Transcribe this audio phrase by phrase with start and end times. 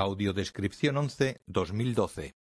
[0.00, 2.36] Audiodescripción 11 2012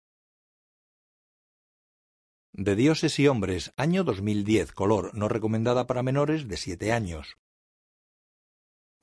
[2.52, 7.38] De Dioses y Hombres, año 2010, color, no recomendada para menores de 7 años.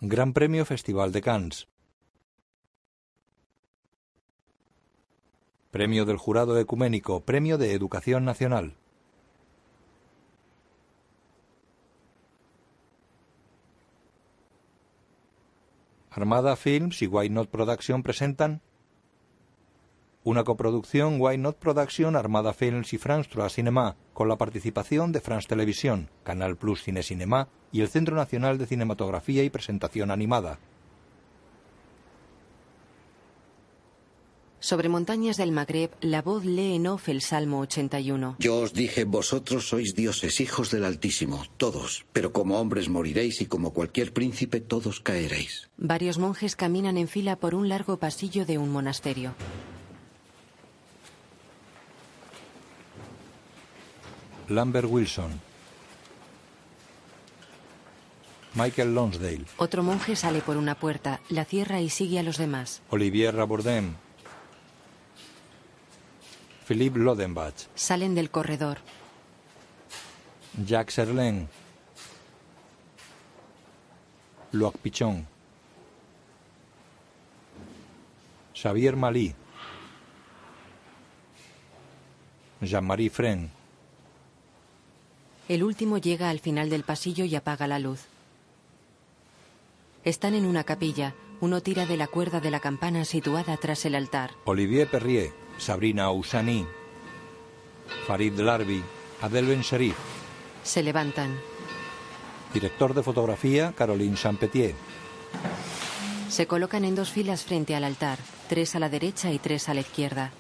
[0.01, 1.69] Gran Premio Festival de Cannes.
[5.71, 8.80] Premio del Jurado Ecuménico, Premio de Educación Nacional.
[16.13, 18.63] Armada Films y Why Not Production presentan
[20.25, 25.21] una coproducción Why Not Production, Armada Films y France 3 Cinema, con la participación de
[25.21, 30.59] France Televisión, Canal Plus Cine Cinema y el Centro Nacional de Cinematografía y Presentación Animada.
[34.61, 38.37] Sobre montañas del Magreb, la voz lee en off el Salmo 81.
[38.39, 43.47] Yo os dije, vosotros sois dioses, hijos del Altísimo, todos, pero como hombres moriréis y
[43.47, 45.71] como cualquier príncipe todos caeréis.
[45.79, 49.35] Varios monjes caminan en fila por un largo pasillo de un monasterio.
[54.49, 55.41] Lambert Wilson.
[58.53, 59.47] Michael Lonsdale.
[59.57, 62.83] Otro monje sale por una puerta, la cierra y sigue a los demás.
[62.91, 63.97] Olivier Rabordin.
[66.71, 67.67] Philippe Lodenbach.
[67.75, 68.79] Salen del corredor.
[70.65, 71.49] Jacques Serlin.
[74.53, 75.27] Loac Pichon.
[78.55, 79.35] Xavier Malí.
[82.61, 83.51] Jean-Marie Fren.
[85.49, 88.03] El último llega al final del pasillo y apaga la luz.
[90.05, 91.17] Están en una capilla.
[91.41, 94.31] Uno tira de la cuerda de la campana situada tras el altar.
[94.45, 96.67] Olivier Perrier, Sabrina Oussani,
[98.07, 98.83] Farid Larbi,
[99.21, 99.95] Adel Ben Sherif.
[100.65, 101.39] Se levantan.
[102.55, 104.75] Director de fotografía, Caroline Champetier.
[106.29, 109.75] Se colocan en dos filas frente al altar, tres a la derecha y tres a
[109.75, 110.31] la izquierda.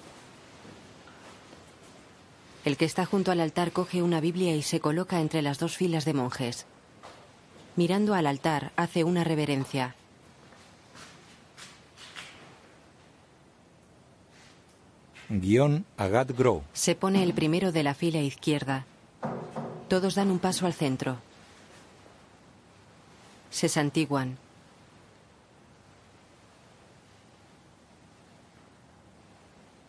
[2.64, 5.76] El que está junto al altar coge una Biblia y se coloca entre las dos
[5.76, 6.64] filas de monjes.
[7.76, 9.94] Mirando al altar, hace una reverencia.
[15.30, 16.62] Guión Agat Gros.
[16.72, 18.84] Se pone el primero de la fila izquierda.
[19.88, 21.18] Todos dan un paso al centro.
[23.50, 24.38] Se santiguan.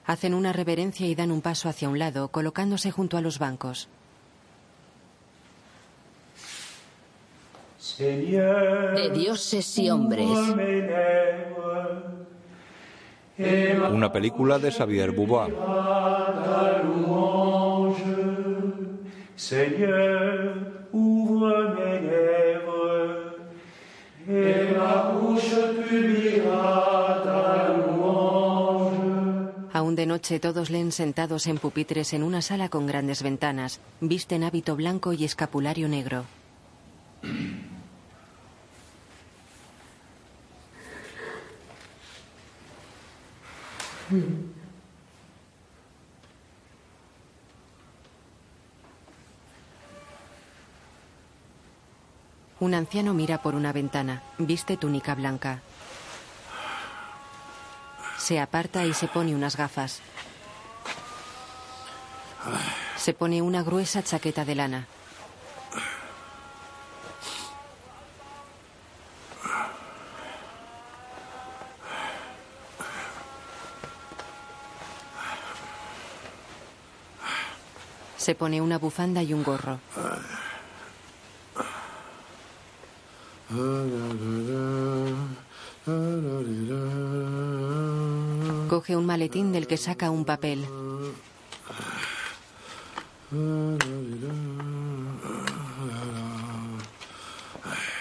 [0.06, 3.88] Hacen una reverencia y dan un paso hacia un lado, colocándose junto a los bancos.
[7.98, 10.28] De dioses y hombres.
[13.92, 15.56] Una película de Xavier louange.
[29.74, 33.80] Aún de noche todos leen sentados en pupitres en una sala con grandes ventanas.
[34.00, 36.26] Visten hábito blanco y escapulario negro.
[52.60, 54.22] Un anciano mira por una ventana.
[54.38, 55.62] Viste túnica blanca.
[58.18, 60.02] Se aparta y se pone unas gafas.
[62.98, 64.88] Se pone una gruesa chaqueta de lana.
[78.22, 79.80] Se pone una bufanda y un gorro.
[88.70, 90.68] Coge un maletín del que saca un papel.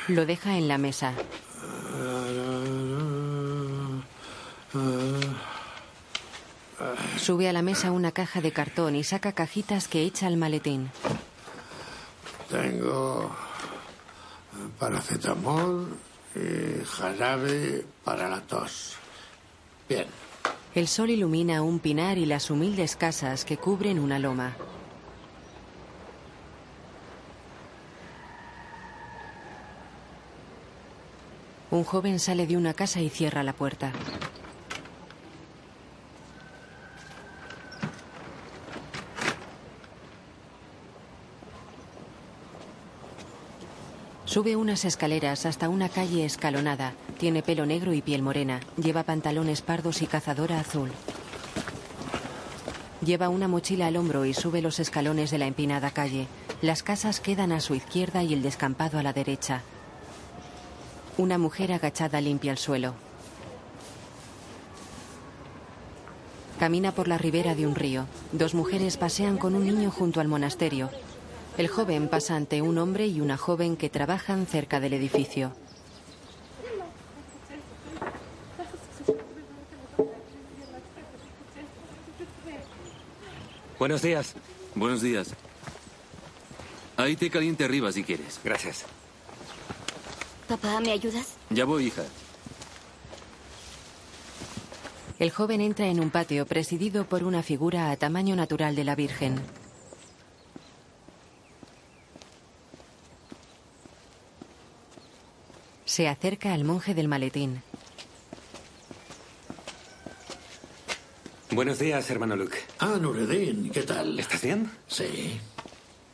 [0.09, 1.15] Lo deja en la mesa.
[7.21, 10.91] Sube a la mesa una caja de cartón y saca cajitas que echa al maletín.
[12.49, 13.31] Tengo
[14.79, 15.99] paracetamol
[16.35, 18.95] y jarabe para la tos.
[19.87, 20.07] Bien.
[20.75, 24.57] El sol ilumina un pinar y las humildes casas que cubren una loma.
[31.71, 33.93] Un joven sale de una casa y cierra la puerta.
[44.31, 46.93] Sube unas escaleras hasta una calle escalonada.
[47.19, 48.61] Tiene pelo negro y piel morena.
[48.77, 50.93] Lleva pantalones pardos y cazadora azul.
[53.05, 56.29] Lleva una mochila al hombro y sube los escalones de la empinada calle.
[56.62, 59.62] Las casas quedan a su izquierda y el descampado a la derecha.
[61.19, 62.94] Una mujer agachada limpia el suelo.
[66.61, 68.06] Camina por la ribera de un río.
[68.31, 70.88] Dos mujeres pasean con un niño junto al monasterio.
[71.58, 75.52] El joven pasa ante un hombre y una joven que trabajan cerca del edificio.
[83.79, 84.35] Buenos días.
[84.75, 85.35] Buenos días.
[86.97, 88.38] Ahí té caliente arriba si quieres.
[88.44, 88.85] Gracias.
[90.49, 91.37] Papá, ¿me ayudas?
[91.49, 92.02] Ya voy, hija.
[95.19, 98.94] El joven entra en un patio presidido por una figura a tamaño natural de la
[98.94, 99.41] Virgen.
[105.91, 107.65] Se acerca al monje del maletín.
[111.51, 112.59] Buenos días, hermano Luke.
[112.79, 114.17] Ah, Nureddin, ¿qué tal?
[114.21, 114.71] ¿Estás bien?
[114.87, 115.41] Sí.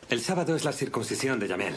[0.09, 1.75] El sábado es la circuncisión de Yamel.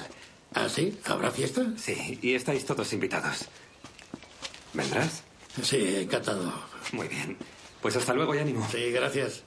[0.53, 0.97] ¿Ah, sí?
[1.07, 1.73] ¿Habrá fiesta?
[1.75, 3.49] Sí, y estáis todos invitados.
[4.73, 5.23] ¿Vendrás?
[5.61, 6.53] Sí, encantado.
[6.93, 7.35] Muy bien.
[7.81, 8.65] Pues hasta luego y ánimo.
[8.71, 9.43] Sí, gracias.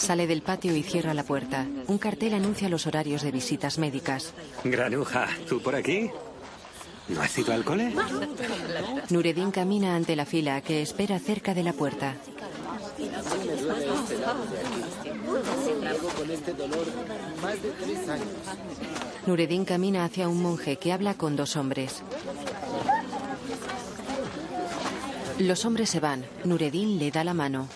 [0.00, 1.66] Sale del patio y cierra la puerta.
[1.86, 4.32] Un cartel anuncia los horarios de visitas médicas.
[4.64, 6.10] Granuja, ¿tú por aquí?
[7.08, 7.92] ¿No has ido al cole?
[9.10, 12.14] Nureddin camina ante la fila que espera cerca de la puerta.
[19.26, 22.02] Nureddin camina hacia un monje que habla con dos hombres.
[25.38, 26.24] Los hombres se van.
[26.44, 27.68] Nureddin le da la mano.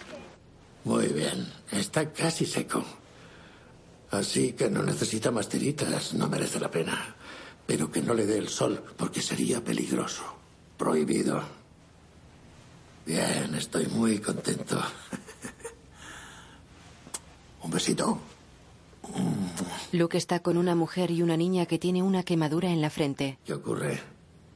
[0.84, 1.50] Muy bien.
[1.72, 2.84] Está casi seco.
[4.10, 6.14] Así que no necesita más tiritas.
[6.14, 7.16] No merece la pena.
[7.66, 10.22] Pero que no le dé el sol, porque sería peligroso.
[10.76, 11.42] Prohibido.
[13.06, 14.80] Bien, estoy muy contento.
[17.62, 18.20] Un besito.
[19.92, 23.38] Luke está con una mujer y una niña que tiene una quemadura en la frente.
[23.44, 24.02] ¿Qué ocurre?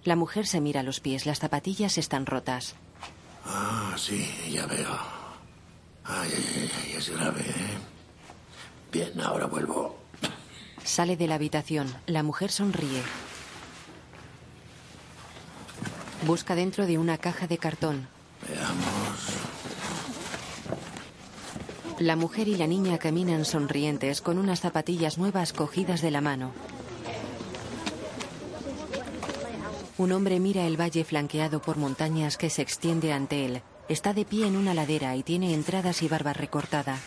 [0.04, 1.26] La mujer se mira los pies.
[1.26, 2.74] Las zapatillas están rotas.
[3.44, 5.17] Ah, sí, ya veo.
[6.08, 7.78] Ay, ay, ay, es grave, ¿eh?
[8.90, 9.98] Bien, ahora vuelvo.
[10.82, 11.94] Sale de la habitación.
[12.06, 13.02] La mujer sonríe.
[16.26, 18.08] Busca dentro de una caja de cartón.
[18.48, 19.38] Veamos.
[21.98, 26.52] La mujer y la niña caminan sonrientes con unas zapatillas nuevas cogidas de la mano.
[29.98, 33.62] Un hombre mira el valle flanqueado por montañas que se extiende ante él.
[33.88, 36.98] Está de pie en una ladera y tiene entradas y barba recortada.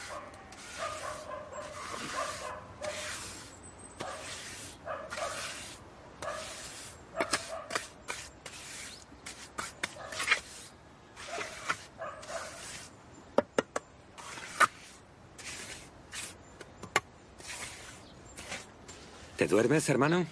[19.38, 20.26] ¿Te duermes, hermano?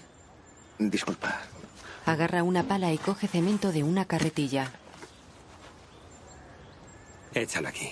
[0.80, 1.42] Disculpa.
[2.08, 4.72] Agarra una pala y coge cemento de una carretilla.
[7.34, 7.92] Échalo aquí.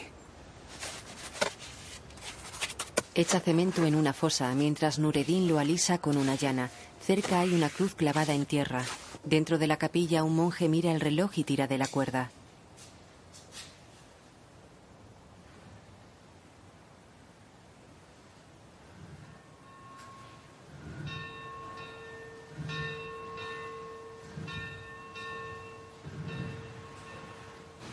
[3.15, 6.69] Echa cemento en una fosa mientras Nureddin lo alisa con una llana.
[7.01, 8.83] Cerca hay una cruz clavada en tierra.
[9.23, 12.29] Dentro de la capilla un monje mira el reloj y tira de la cuerda.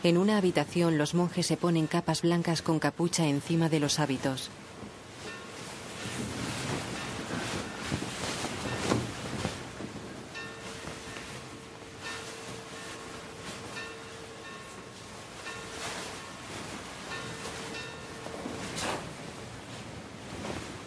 [0.05, 4.51] En una habitación los monjes se ponen capas blancas con capucha encima de los hábitos.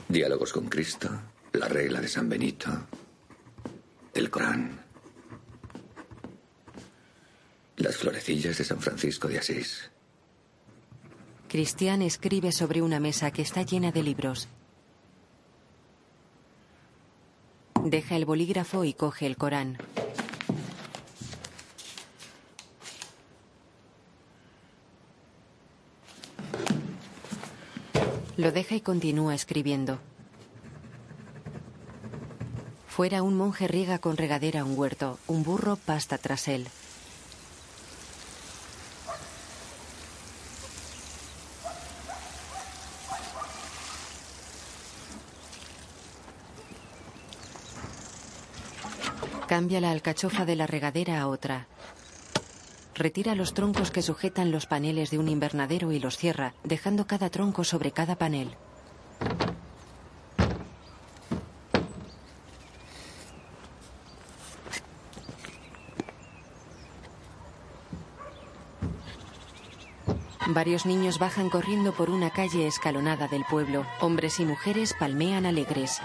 [0.06, 1.10] Diálogos con Cristo,
[1.54, 2.70] la regla de San Benito,
[4.14, 4.87] el Corán,
[7.78, 9.88] las florecillas de San Francisco de Asís.
[11.48, 14.48] Cristian escribe sobre una mesa que está llena de libros.
[17.84, 19.78] Deja el bolígrafo y coge el Corán.
[28.36, 30.00] Lo deja y continúa escribiendo.
[32.88, 36.66] Fuera un monje riega con regadera un huerto, un burro pasta tras él.
[49.58, 51.66] Cambia la alcachofa de la regadera a otra.
[52.94, 57.28] Retira los troncos que sujetan los paneles de un invernadero y los cierra, dejando cada
[57.28, 58.56] tronco sobre cada panel.
[70.46, 73.84] Varios niños bajan corriendo por una calle escalonada del pueblo.
[74.00, 76.00] Hombres y mujeres palmean alegres.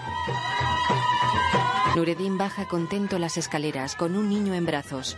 [1.96, 5.16] Nureddin baja contento las escaleras con un niño en brazos.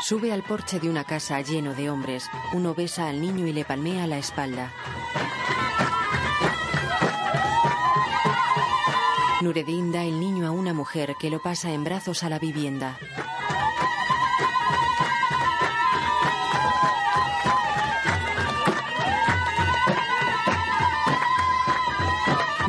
[0.00, 2.30] Sube al porche de una casa lleno de hombres.
[2.52, 4.72] Uno besa al niño y le palmea la espalda.
[9.42, 12.96] Nureddin da el niño a una mujer que lo pasa en brazos a la vivienda.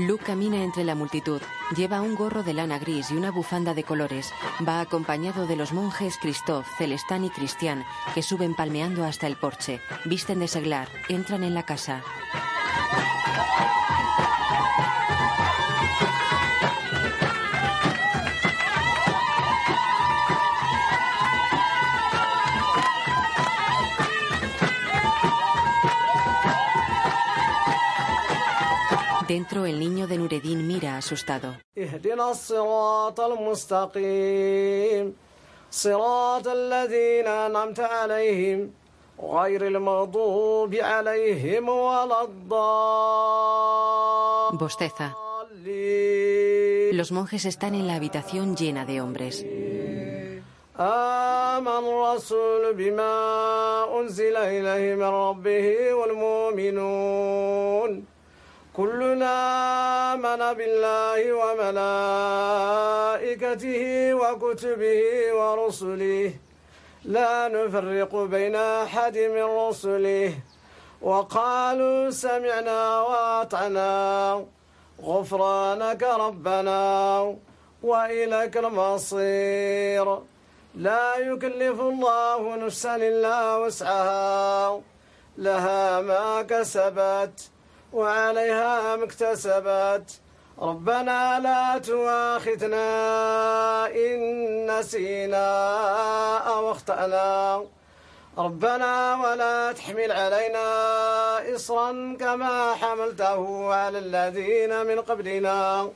[0.07, 1.41] Luke camina entre la multitud.
[1.75, 4.31] Lleva un gorro de lana gris y una bufanda de colores.
[4.65, 7.83] Va acompañado de los monjes Christoph, Celestán y Cristian,
[8.15, 9.81] que suben palmeando hasta el porche.
[10.05, 10.87] Visten de seglar.
[11.09, 12.03] Entran en la casa.
[29.36, 31.54] Dentro, el niño de Nureddin mira asustado.
[31.78, 35.14] اهدنا الصراط المستقيم
[35.70, 38.70] صراط الذين أنعمت عليهم
[39.22, 42.52] غير المغضوب عليهم ولا الضالين
[44.58, 45.14] Bosteza.
[46.92, 49.44] Los monjes están en la habitación llena de hombres.
[50.80, 53.14] آمن الرسول بما
[54.00, 58.04] أنزل إليه من ربه والمؤمنون
[58.77, 59.33] كلنا
[60.13, 61.83] آمن بالله وملائكته
[64.13, 66.33] وكتبه ورسله.
[67.05, 70.33] لا نفرق بين أحد من رسله.
[71.01, 74.45] وقالوا سمعنا وأطعنا.
[75.03, 77.35] غفرانك ربنا
[77.83, 80.19] وإليك المصير.
[80.75, 84.81] لا يكلف الله نفسا إلا وسعها.
[85.37, 87.56] لها ما كسبت.
[87.93, 90.19] وعليها ما اكتسبت
[90.59, 92.87] ربنا لا تواخذنا
[93.87, 94.17] إن
[94.71, 95.47] نسينا
[96.37, 97.63] أو أخطأنا.
[98.37, 100.67] ربنا ولا تحمل علينا
[101.55, 105.89] إصرا كما حملته على الذين من قبلنا.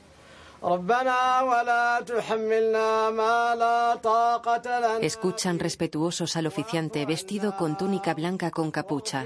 [0.62, 4.98] ربنا ولا تحملنا ما لا طاقة لنا.
[5.06, 9.24] Escuchan respetuosos al oficiante vestido con túnica blanca con capucha.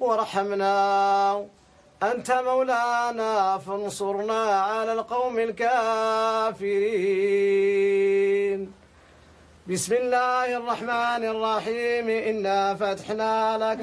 [0.00, 1.46] لنا وارحمنا
[2.02, 6.60] أنت مولانا فانصرنا على القوم الكافرين.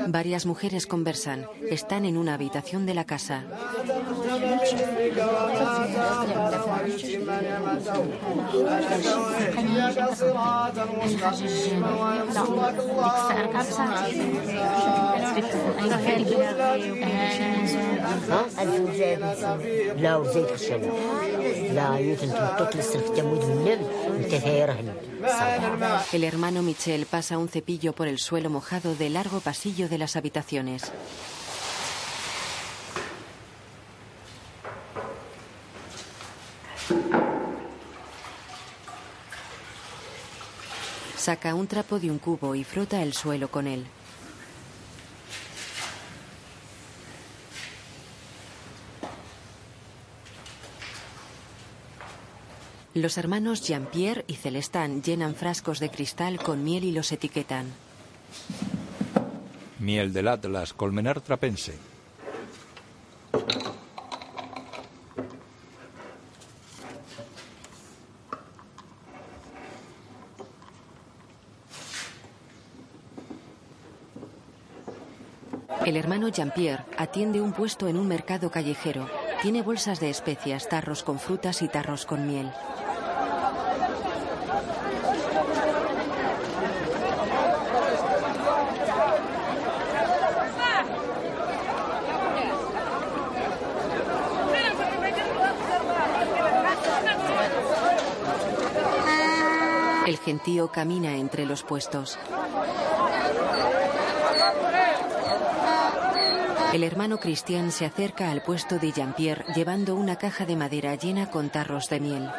[0.07, 1.47] Varias mujeres conversan.
[1.69, 3.45] Están en una habitación de la casa.
[26.13, 30.15] El hermano Michel pasa un cepillo por el suelo mojado del largo pasillo de las
[30.15, 30.91] habitaciones.
[41.15, 43.85] Saca un trapo de un cubo y frota el suelo con él.
[52.97, 57.67] Los hermanos Jean-Pierre y Celestin llenan frascos de cristal con miel y los etiquetan.
[59.77, 61.75] Miel del Atlas, Colmenar Trapense.
[75.85, 79.07] El hermano Jean-Pierre atiende un puesto en un mercado callejero.
[79.41, 82.51] Tiene bolsas de especias, tarros con frutas y tarros con miel.
[100.07, 102.17] El gentío camina entre los puestos.
[106.77, 111.27] El hermano Cristian se acerca al puesto de Jean-Pierre llevando una caja de madera llena
[111.31, 112.29] con tarros de miel.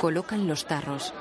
[0.00, 1.14] Colocan los tarros.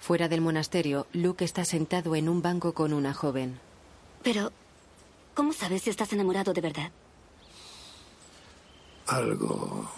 [0.00, 3.60] Fuera del monasterio, Luke está sentado en un banco con una joven.
[4.22, 4.63] Pero, ¿cómo
[5.54, 6.90] sabes si estás enamorado de verdad?
[9.06, 9.90] Algo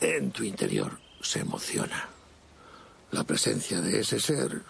[0.00, 2.08] en tu interior se emociona.
[3.10, 4.62] La presencia de ese ser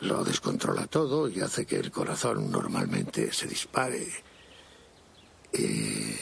[0.00, 4.06] lo descontrola todo y hace que el corazón normalmente se dispare.
[5.52, 6.14] Y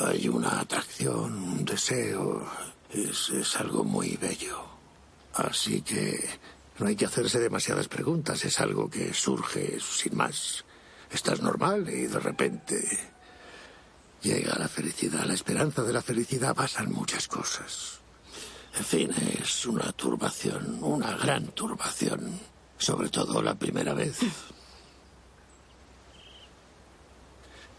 [0.00, 2.46] hay una atracción, un deseo.
[2.90, 4.64] Es, es algo muy bello.
[5.34, 6.28] Así que
[6.78, 8.44] no hay que hacerse demasiadas preguntas.
[8.44, 10.64] Es algo que surge sin más.
[11.10, 12.98] Estás normal y de repente
[14.22, 15.24] llega la felicidad.
[15.24, 18.00] La esperanza de la felicidad pasan muchas cosas.
[18.76, 22.40] En fin, es una turbación, una gran turbación.
[22.76, 24.18] Sobre todo la primera vez.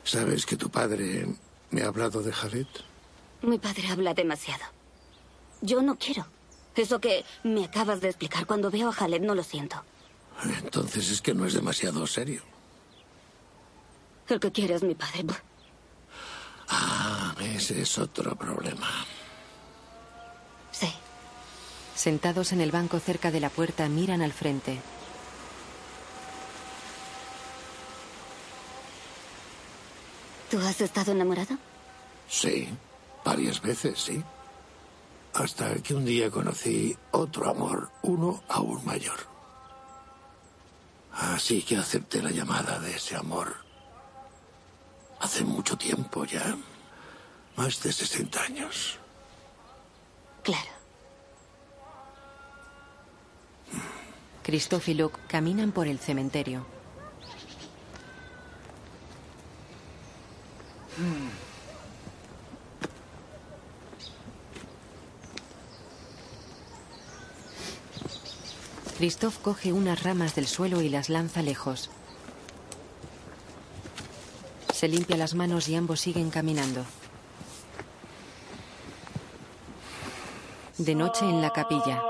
[0.05, 1.27] ¿Sabes que tu padre
[1.71, 2.67] me ha hablado de Jared?
[3.41, 4.63] Mi padre habla demasiado.
[5.61, 6.34] Yo no quiero.
[6.75, 9.83] Eso que me acabas de explicar, cuando veo a Jalet no lo siento.
[10.43, 12.43] Entonces es que no es demasiado serio.
[14.27, 15.25] El que quiere es mi padre.
[16.67, 18.89] Ah, ese es otro problema.
[20.71, 20.91] Sí.
[21.95, 24.81] Sentados en el banco cerca de la puerta, miran al frente.
[30.49, 31.57] ¿Tú has estado enamorado?
[32.27, 32.67] Sí,
[33.23, 34.23] varias veces, sí.
[35.35, 39.19] Hasta que un día conocí otro amor, uno aún mayor.
[41.11, 43.53] Así que acepté la llamada de ese amor.
[45.19, 46.55] Hace mucho tiempo ya.
[47.57, 48.97] Más de 60 años.
[50.41, 50.71] Claro.
[54.41, 56.65] Christophe y Luke caminan por el cementerio.
[68.97, 71.89] Christophe coge unas ramas del suelo y las lanza lejos.
[74.73, 76.85] Se limpia las manos y ambos siguen caminando.
[80.77, 82.01] De noche en la capilla.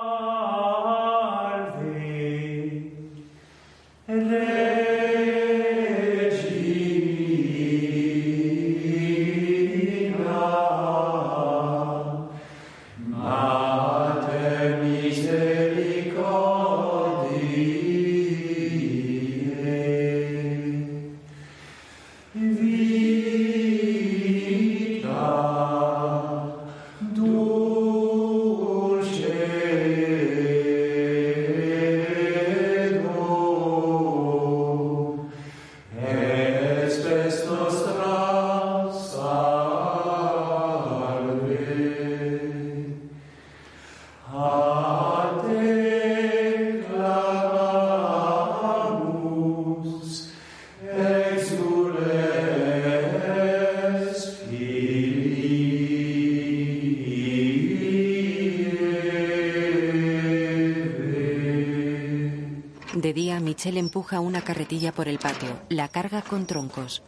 [63.95, 65.57] Empuja una carretilla por el patio.
[65.69, 67.01] La carga con troncos.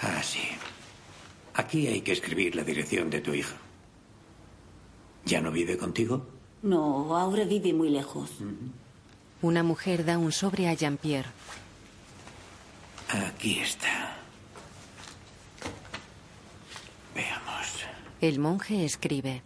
[0.00, 0.38] Ah, sí.
[1.52, 3.56] Aquí hay que escribir la dirección de tu hija.
[5.26, 6.26] ¿Ya no vive contigo?
[6.62, 8.30] No, ahora vive muy lejos.
[9.42, 11.28] Una mujer da un sobre a Jean-Pierre.
[13.08, 14.16] Aquí está.
[17.14, 17.84] Veamos.
[18.20, 19.42] El monje escribe.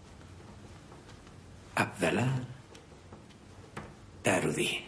[1.75, 2.29] Abdalá
[4.23, 4.85] Tarudi.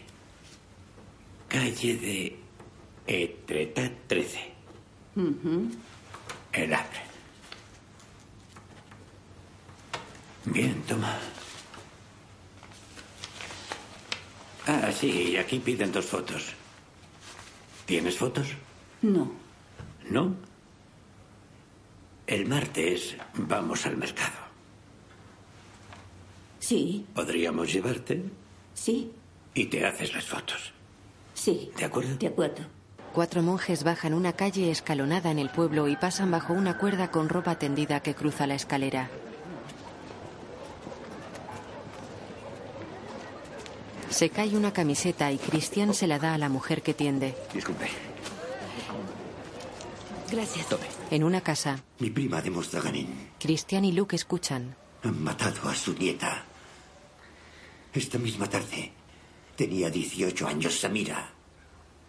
[1.47, 2.39] Calle de
[3.05, 4.53] Etretat 13.
[6.53, 7.01] El hambre.
[10.45, 11.17] Bien, toma.
[14.65, 16.53] Ah, sí, aquí piden dos fotos.
[17.85, 18.47] ¿Tienes fotos?
[19.01, 19.31] No.
[20.09, 20.35] ¿No?
[22.27, 24.43] El martes vamos al mercado.
[26.59, 28.23] Sí, Podríamos llevarte
[28.73, 29.11] sí,
[29.53, 30.71] y te haces las fotos.
[31.33, 31.71] sí.
[31.77, 32.15] ¿De acuerdo?
[32.15, 32.63] De acuerdo.
[33.11, 37.29] Cuatro monjes bajan una calle escalonada en el pueblo y pasan bajo una cuerda con
[37.29, 39.09] ropa tendida que cruza la escalera.
[44.23, 47.35] Se cae una camiseta y Cristian se la da a la mujer que tiende.
[47.53, 47.89] Disculpe.
[50.31, 50.65] Gracias.
[51.11, 54.77] En una casa, Mi prima de Mostraganin Cristian y Luke escuchan.
[55.03, 56.45] han matado a su nieta.
[57.93, 58.93] Esta misma tarde
[59.57, 61.29] tenía 18 años Samira.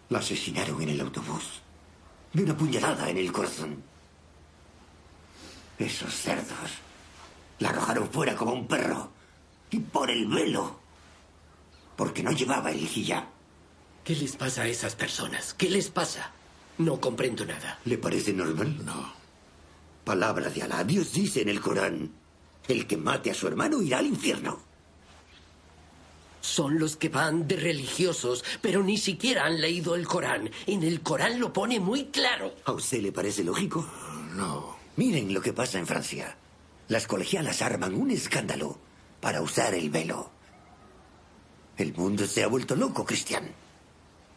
[0.07, 1.63] La asesinaron en el autobús.
[2.31, 3.83] De una puñalada en el corazón.
[5.77, 6.79] Esos cerdos
[7.59, 9.11] la arrojaron fuera como un perro.
[9.69, 10.84] Y por el velo.
[11.95, 13.25] Porque no llevaba el hijab.
[14.03, 15.53] ¿Qué les pasa a esas personas?
[15.53, 16.31] ¿Qué les pasa?
[16.77, 17.79] No comprendo nada.
[17.85, 18.85] ¿Le parece normal?
[18.85, 19.13] No.
[20.03, 20.83] Palabra de Alá.
[20.83, 22.11] Dios dice en el Corán:
[22.67, 24.59] el que mate a su hermano irá al infierno.
[26.41, 30.51] Son los que van de religiosos, pero ni siquiera han leído el Corán.
[30.67, 32.53] En el Corán lo pone muy claro.
[32.65, 33.89] ¿A usted le parece lógico?
[34.35, 34.75] No.
[34.97, 36.37] Miren lo que pasa en Francia.
[36.87, 38.77] Las colegialas arman un escándalo
[39.21, 40.29] para usar el velo.
[41.77, 43.51] El mundo se ha vuelto loco, Cristian.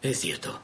[0.02, 0.60] Es cierto.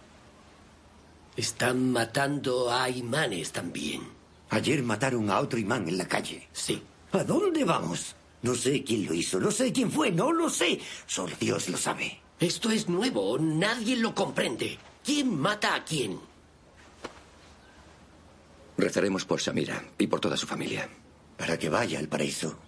[1.36, 4.02] Están matando a imanes también.
[4.50, 6.48] Ayer mataron a otro imán en la calle.
[6.52, 6.82] Sí.
[7.12, 8.14] ¿A dónde vamos?
[8.42, 10.80] No sé quién lo hizo, no sé quién fue, no lo sé.
[11.06, 12.20] Solo Dios lo sabe.
[12.38, 14.78] Esto es nuevo, nadie lo comprende.
[15.02, 16.18] ¿Quién mata a quién?
[18.76, 20.88] Rezaremos por Samira y por toda su familia.
[21.36, 22.58] Para que vaya al paraíso.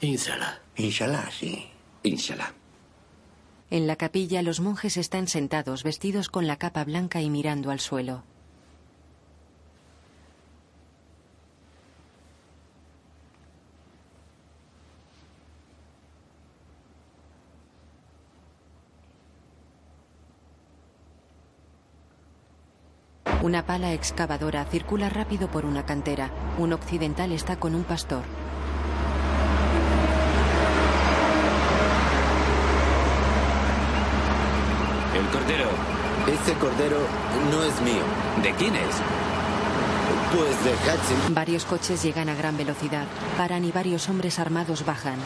[0.00, 0.60] Inshallah.
[0.76, 1.68] Inshallah, sí.
[2.04, 2.52] Inshallah.
[3.72, 7.80] En la capilla los monjes están sentados, vestidos con la capa blanca y mirando al
[7.80, 8.22] suelo.
[23.42, 26.30] Una pala excavadora circula rápido por una cantera.
[26.58, 28.22] Un occidental está con un pastor.
[35.14, 35.70] El cordero.
[36.32, 36.98] Este cordero
[37.50, 38.02] no es mío.
[38.42, 38.94] ¿De quién es?
[40.34, 41.34] Pues de Hudson.
[41.34, 43.06] Varios coches llegan a gran velocidad.
[43.36, 45.16] Paran y varios hombres armados bajan.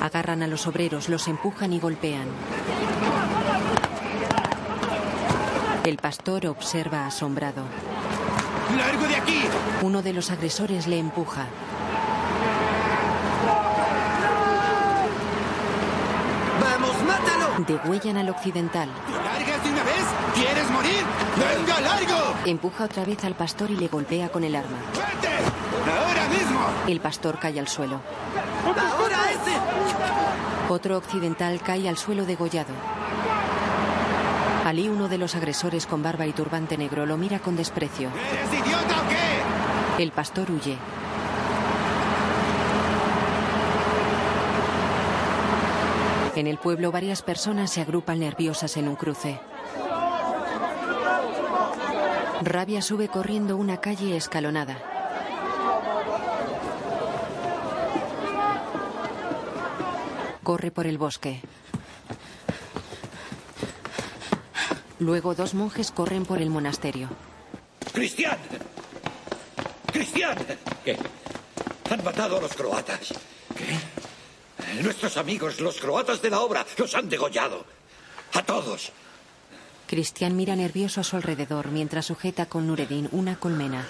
[0.00, 2.26] Agarran a los obreros, los empujan y golpean.
[5.84, 7.62] El pastor observa asombrado.
[8.76, 9.42] ¡Largo de aquí!
[9.82, 11.46] Uno de los agresores le empuja.
[16.60, 17.64] ¡Vamos, mátalo!
[17.66, 18.88] Degüellan al occidental.
[19.10, 20.04] ¿Largas de una vez?
[20.34, 21.02] ¿Quieres morir?
[21.36, 22.34] ¡Venga, largo!
[22.44, 24.78] Empuja otra vez al pastor y le golpea con el arma.
[24.92, 25.34] ¡Vete!
[25.90, 26.60] ¡Ahora mismo!
[26.86, 28.00] El pastor cae al suelo.
[28.66, 29.56] ¡Ahora ese!
[30.68, 32.74] Otro occidental cae al suelo degollado.
[34.68, 38.10] Ali, uno de los agresores con barba y turbante negro, lo mira con desprecio.
[38.10, 40.02] ¿Eres idiota o qué?
[40.02, 40.76] El pastor huye.
[46.36, 49.40] En el pueblo varias personas se agrupan nerviosas en un cruce.
[52.42, 54.76] Rabia sube corriendo una calle escalonada.
[60.42, 61.40] Corre por el bosque.
[65.00, 67.08] Luego dos monjes corren por el monasterio.
[67.92, 68.38] ¡Cristian!
[69.92, 70.36] ¡Cristian!
[70.84, 70.96] ¿Qué?
[71.90, 73.14] Han matado a los croatas.
[73.56, 74.82] ¿Qué?
[74.82, 77.64] Nuestros amigos, los croatas de la obra, los han degollado.
[78.34, 78.92] A todos.
[79.86, 83.86] Cristian mira nervioso a su alrededor mientras sujeta con Nureddin una colmena.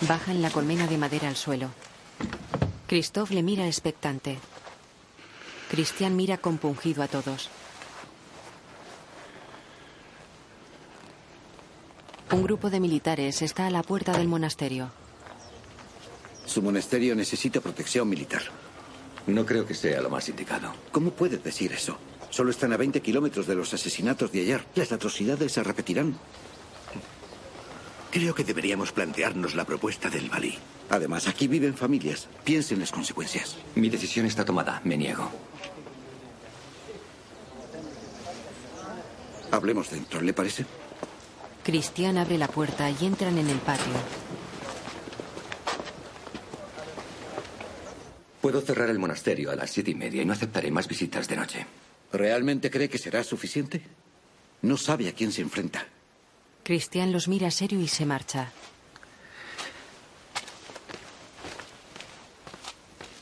[0.00, 1.70] Baja en la colmena de madera al suelo.
[2.88, 4.38] Christoph le mira expectante.
[5.70, 7.48] Cristian mira compungido a todos.
[12.32, 14.90] Un grupo de militares está a la puerta del monasterio.
[16.46, 18.40] Su monasterio necesita protección militar.
[19.26, 20.72] No creo que sea lo más indicado.
[20.92, 21.98] ¿Cómo puedes decir eso?
[22.30, 24.64] Solo están a 20 kilómetros de los asesinatos de ayer.
[24.74, 26.16] Las atrocidades se repetirán.
[28.10, 30.58] Creo que deberíamos plantearnos la propuesta del Balí.
[30.88, 32.28] Además, aquí viven familias.
[32.44, 33.58] Piensen las consecuencias.
[33.74, 34.80] Mi decisión está tomada.
[34.84, 35.30] Me niego.
[39.50, 40.64] Hablemos dentro, ¿le parece?
[41.62, 43.92] Cristian abre la puerta y entran en el patio.
[48.40, 51.36] Puedo cerrar el monasterio a las siete y media y no aceptaré más visitas de
[51.36, 51.66] noche.
[52.12, 53.80] ¿Realmente cree que será suficiente?
[54.62, 55.86] No sabe a quién se enfrenta.
[56.64, 58.50] Cristian los mira serio y se marcha.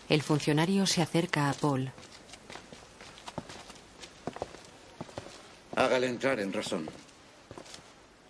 [0.09, 1.93] El funcionario se acerca a Paul.
[5.77, 6.89] Hágale entrar en razón.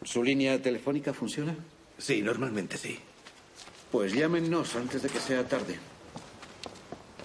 [0.02, 1.54] ¿Su línea telefónica funciona?
[1.98, 2.98] Sí, normalmente sí.
[3.92, 5.78] Pues llámenos antes de que sea tarde.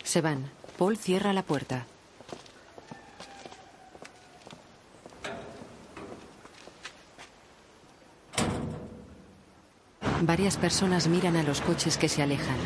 [0.04, 0.50] Se van.
[0.78, 1.88] Paul cierra la puerta.
[10.22, 12.58] Varias personas miran a los coches que se alejan.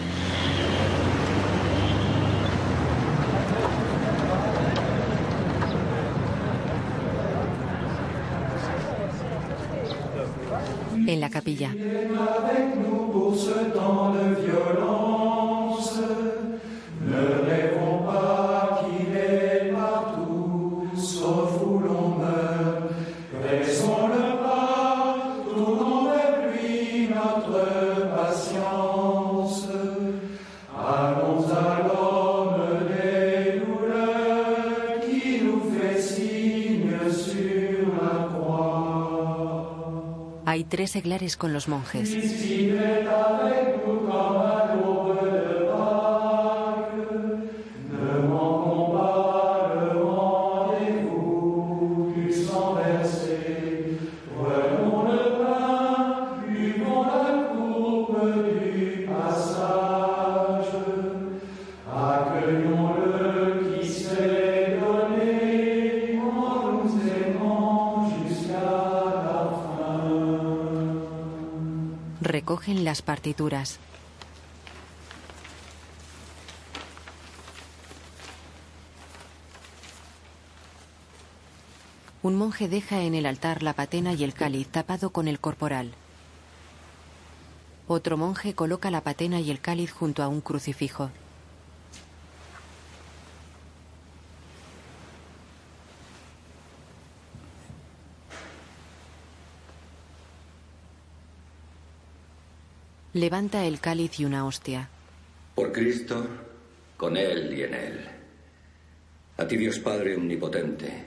[40.89, 42.10] Seglares con los monjes.
[73.02, 73.80] Partituras.
[82.22, 85.94] Un monje deja en el altar la patena y el cáliz tapado con el corporal.
[87.88, 91.12] Otro monje coloca la patena y el cáliz junto a un crucifijo.
[103.19, 104.89] Levanta el cáliz y una hostia.
[105.53, 106.25] Por Cristo,
[106.95, 107.99] con Él y en Él.
[109.36, 111.05] A ti Dios Padre Omnipotente,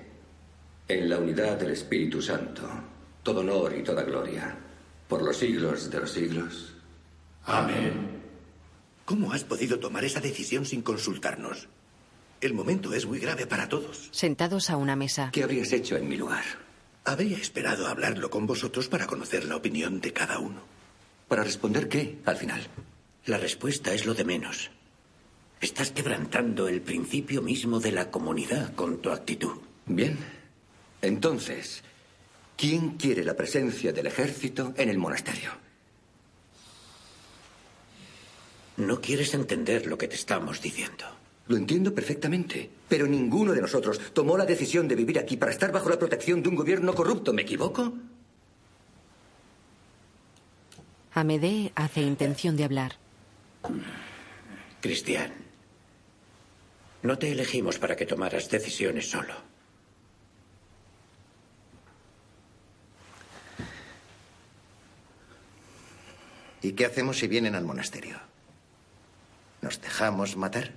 [0.89, 2.69] en la unidad del Espíritu Santo,
[3.23, 4.55] todo honor y toda gloria,
[5.09, 6.75] por los siglos de los siglos.
[7.47, 8.21] Amén.
[9.07, 11.69] ¿Cómo has podido tomar esa decisión sin consultarnos?
[12.43, 14.11] El momento es muy grave para todos.
[14.13, 15.31] Sentados a una mesa.
[15.33, 16.45] ¿Qué habrías hecho en mi lugar?
[17.07, 20.72] Habría esperado hablarlo con vosotros para conocer la opinión de cada uno.
[21.33, 22.61] ¿Para responder qué, al final?
[23.25, 24.71] La respuesta es lo de menos.
[25.63, 29.57] Estás quebrantando el principio mismo de la comunidad con tu actitud.
[29.87, 30.19] Bien.
[31.01, 31.85] Entonces,
[32.55, 35.53] ¿quién quiere la presencia del ejército en el monasterio?
[38.77, 41.07] No quieres entender lo que te estamos diciendo.
[41.49, 45.73] Lo entiendo perfectamente, pero ninguno de nosotros tomó la decisión de vivir aquí para estar
[45.73, 47.33] bajo la protección de un gobierno corrupto.
[47.33, 47.95] ¿Me equivoco?
[51.15, 52.93] Amedee hace intención de hablar.
[54.81, 55.33] Cristian,
[57.03, 59.35] no te elegimos para que tomaras decisiones solo.
[66.63, 68.19] ¿Y qué hacemos si vienen al monasterio?
[69.61, 70.73] ¿Nos dejamos matar?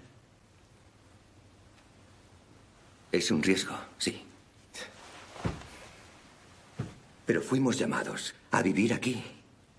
[3.12, 4.26] Es un riesgo, sí.
[7.26, 9.24] Pero fuimos llamados a vivir aquí,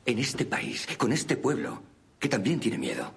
[0.07, 1.83] en este país, con este pueblo,
[2.19, 3.13] que también tiene miedo.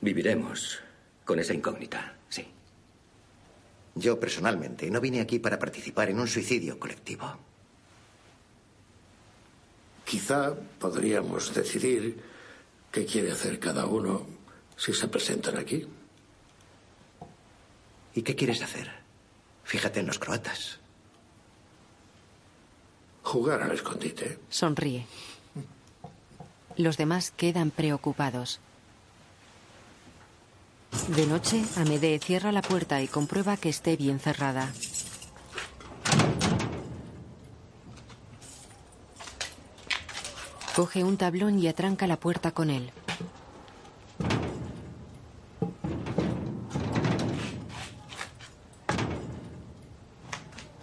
[0.00, 0.80] Viviremos
[1.24, 2.46] con esa incógnita, sí.
[3.94, 7.38] Yo personalmente no vine aquí para participar en un suicidio colectivo.
[10.04, 12.20] Quizá podríamos decidir
[12.90, 14.26] qué quiere hacer cada uno
[14.76, 15.86] si se presentan aquí.
[18.14, 18.90] ¿Y qué quieres hacer?
[19.64, 20.80] Fíjate en los croatas.
[23.28, 24.38] Jugar al escondite.
[24.48, 25.04] Sonríe.
[26.78, 28.58] Los demás quedan preocupados.
[31.08, 34.72] De noche, Amedee cierra la puerta y comprueba que esté bien cerrada.
[40.74, 42.90] Coge un tablón y atranca la puerta con él.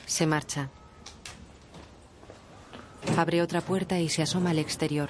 [0.05, 0.69] Se marcha.
[3.17, 5.09] Abre otra puerta y se asoma al exterior.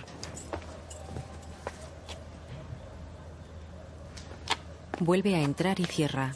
[5.00, 6.34] Vuelve a entrar y cierra.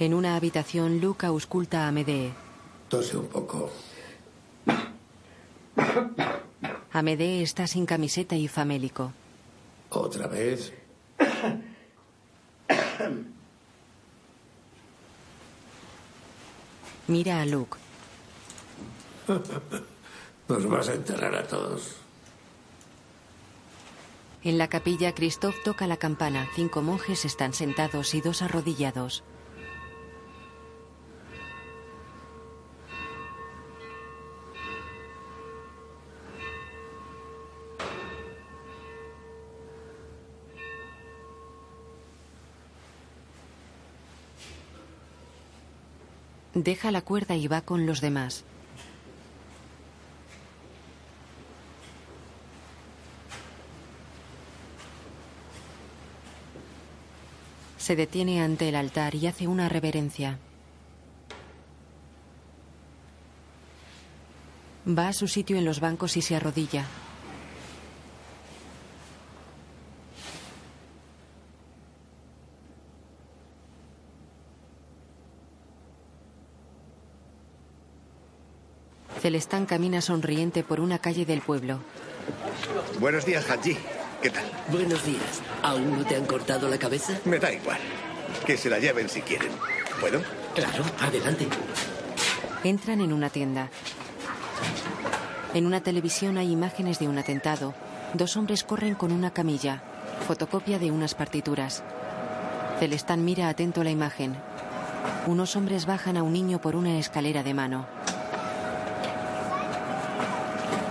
[0.00, 2.32] En una habitación, Luke ausculta a Medee.
[2.88, 3.70] Tose un poco.
[6.92, 9.12] Amedee está sin camiseta y famélico.
[9.90, 10.72] ¿Otra vez?
[17.06, 17.78] Mira a Luke.
[20.48, 21.96] Nos vas a enterrar a todos.
[24.44, 26.48] En la capilla, Christoph toca la campana.
[26.54, 29.24] Cinco monjes están sentados y dos arrodillados.
[46.64, 48.42] Deja la cuerda y va con los demás.
[57.76, 60.40] Se detiene ante el altar y hace una reverencia.
[64.86, 66.86] Va a su sitio en los bancos y se arrodilla.
[79.28, 81.80] Celestán camina sonriente por una calle del pueblo.
[82.98, 83.76] Buenos días, Haji.
[84.22, 84.44] ¿Qué tal?
[84.70, 85.42] Buenos días.
[85.62, 87.12] ¿Aún no te han cortado la cabeza?
[87.26, 87.76] Me da igual.
[88.46, 89.52] Que se la lleven si quieren.
[90.00, 90.22] ¿Puedo?
[90.54, 91.46] Claro, adelante.
[92.64, 93.68] Entran en una tienda.
[95.52, 97.74] En una televisión hay imágenes de un atentado.
[98.14, 99.82] Dos hombres corren con una camilla.
[100.26, 101.82] Fotocopia de unas partituras.
[102.78, 104.38] Celestán mira atento la imagen.
[105.26, 107.97] Unos hombres bajan a un niño por una escalera de mano.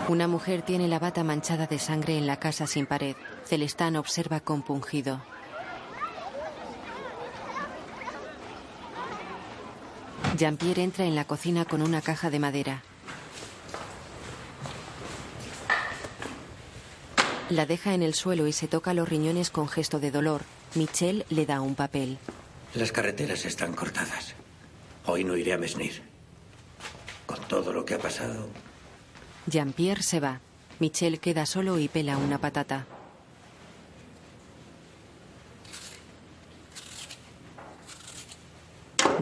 [0.08, 3.18] Una mujer tiene la bata manchada de sangre en la casa sin pared.
[3.46, 5.22] Celestán observa compungido.
[10.38, 12.84] Jean-Pierre entra en la cocina con una caja de madera.
[17.50, 20.44] La deja en el suelo y se toca los riñones con gesto de dolor.
[20.76, 22.18] Michelle le da un papel.
[22.76, 24.36] Las carreteras están cortadas.
[25.06, 26.02] Hoy no iré a Mesnir.
[27.26, 28.48] Con todo lo que ha pasado,
[29.48, 30.42] Jean-Pierre se va.
[30.80, 32.86] Michelle queda solo y pela una patata.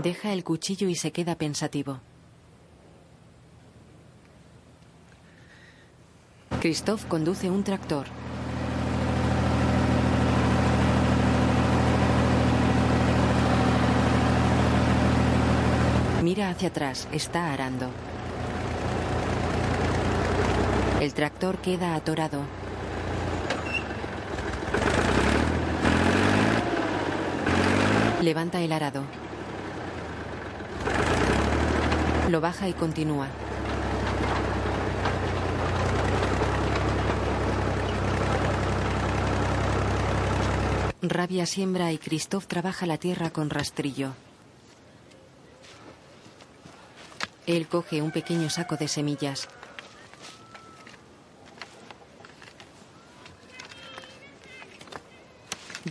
[0.02, 2.00] Deja el cuchillo y se queda pensativo.
[6.60, 8.08] Christophe conduce un tractor.
[16.24, 17.92] Mira hacia atrás, está arando.
[21.06, 22.42] El tractor queda atorado.
[28.24, 29.04] Levanta el arado.
[32.32, 33.28] Lo baja y continúa.
[41.04, 44.14] Rabia siembra y Christoph trabaja la tierra con rastrillo.
[47.46, 49.48] Él coge un pequeño saco de semillas.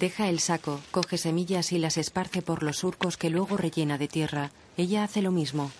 [0.04, 4.06] Deja el saco, coge semillas y las esparce por los surcos que luego rellena de
[4.06, 4.50] tierra.
[4.76, 5.70] Ella hace lo mismo.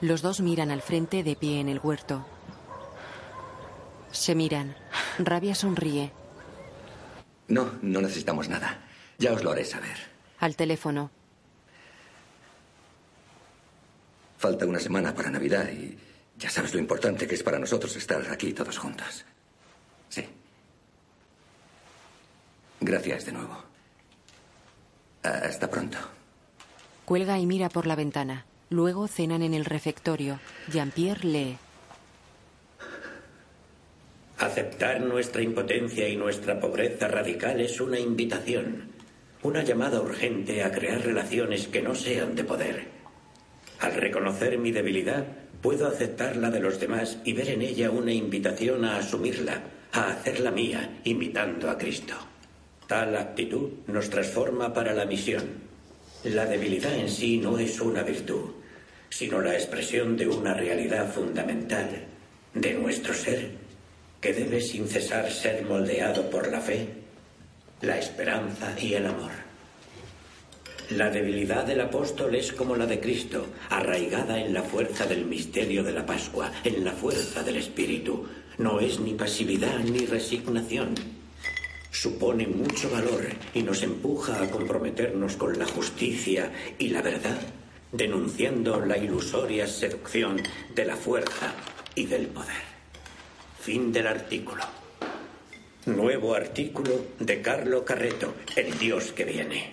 [0.00, 2.24] Los dos miran al frente de pie en el huerto.
[4.12, 4.74] Se miran.
[5.18, 6.10] Rabia sonríe.
[7.48, 8.85] No, no necesitamos nada.
[9.18, 9.96] Ya os lo haré saber.
[10.40, 11.10] Al teléfono.
[14.38, 15.96] Falta una semana para Navidad y
[16.36, 19.24] ya sabes lo importante que es para nosotros estar aquí todos juntos.
[20.10, 20.24] Sí.
[22.80, 23.64] Gracias de nuevo.
[25.22, 25.98] Hasta pronto.
[27.04, 28.44] Cuelga y mira por la ventana.
[28.68, 30.38] Luego cenan en el refectorio.
[30.68, 31.58] Jean-Pierre lee.
[34.38, 38.95] Aceptar nuestra impotencia y nuestra pobreza radical es una invitación.
[39.46, 42.88] Una llamada urgente a crear relaciones que no sean de poder.
[43.78, 45.24] Al reconocer mi debilidad,
[45.62, 50.10] puedo aceptar la de los demás y ver en ella una invitación a asumirla, a
[50.10, 52.14] hacerla mía, imitando a Cristo.
[52.88, 55.44] Tal actitud nos transforma para la misión.
[56.24, 58.50] La debilidad en sí no es una virtud,
[59.10, 61.88] sino la expresión de una realidad fundamental
[62.52, 63.50] de nuestro ser,
[64.20, 67.05] que debe sin cesar ser moldeado por la fe,
[67.82, 69.32] la esperanza y el amor.
[70.90, 75.82] La debilidad del apóstol es como la de Cristo, arraigada en la fuerza del misterio
[75.82, 78.26] de la Pascua, en la fuerza del Espíritu.
[78.58, 80.94] No es ni pasividad ni resignación.
[81.90, 87.38] Supone mucho valor y nos empuja a comprometernos con la justicia y la verdad,
[87.90, 90.40] denunciando la ilusoria seducción
[90.74, 91.52] de la fuerza
[91.94, 92.64] y del poder.
[93.60, 94.85] Fin del artículo.
[95.86, 99.70] Nuevo artículo de Carlo Carreto, El Dios que viene.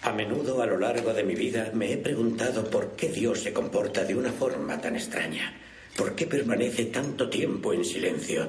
[0.00, 3.52] A menudo a lo largo de mi vida me he preguntado por qué Dios se
[3.52, 5.52] comporta de una forma tan extraña.
[5.98, 8.48] ¿Por qué permanece tanto tiempo en silencio?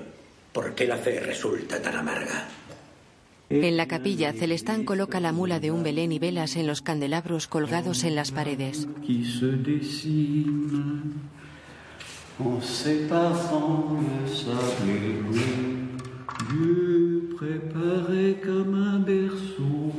[0.54, 2.48] ¿Por qué la fe resulta tan amarga?
[3.50, 7.48] En la capilla, Celestán coloca la mula de un Belén y velas en los candelabros
[7.48, 8.88] colgados en las paredes.
[12.40, 15.40] En séparant le sable et.
[16.50, 19.94] Dieu préparait comme un berceau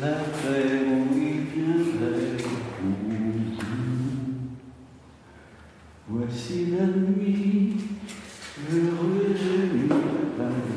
[0.00, 2.44] la terre où il viendrait.
[6.08, 7.76] Voici la nuit,
[8.70, 10.73] heureuse nuit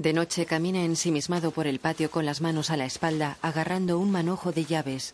[0.00, 4.10] De noche camina ensimismado por el patio con las manos a la espalda, agarrando un
[4.10, 5.12] manojo de llaves.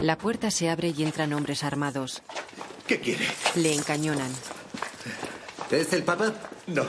[0.00, 2.22] La puerta se abre y entran hombres armados.
[2.86, 3.26] ¿Qué quiere?
[3.54, 4.32] Le encañonan.
[5.70, 6.32] ¿Es el Papa?
[6.68, 6.86] No.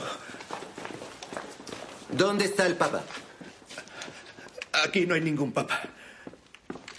[2.10, 3.04] ¿Dónde está el Papa?
[4.82, 5.78] Aquí no hay ningún Papa.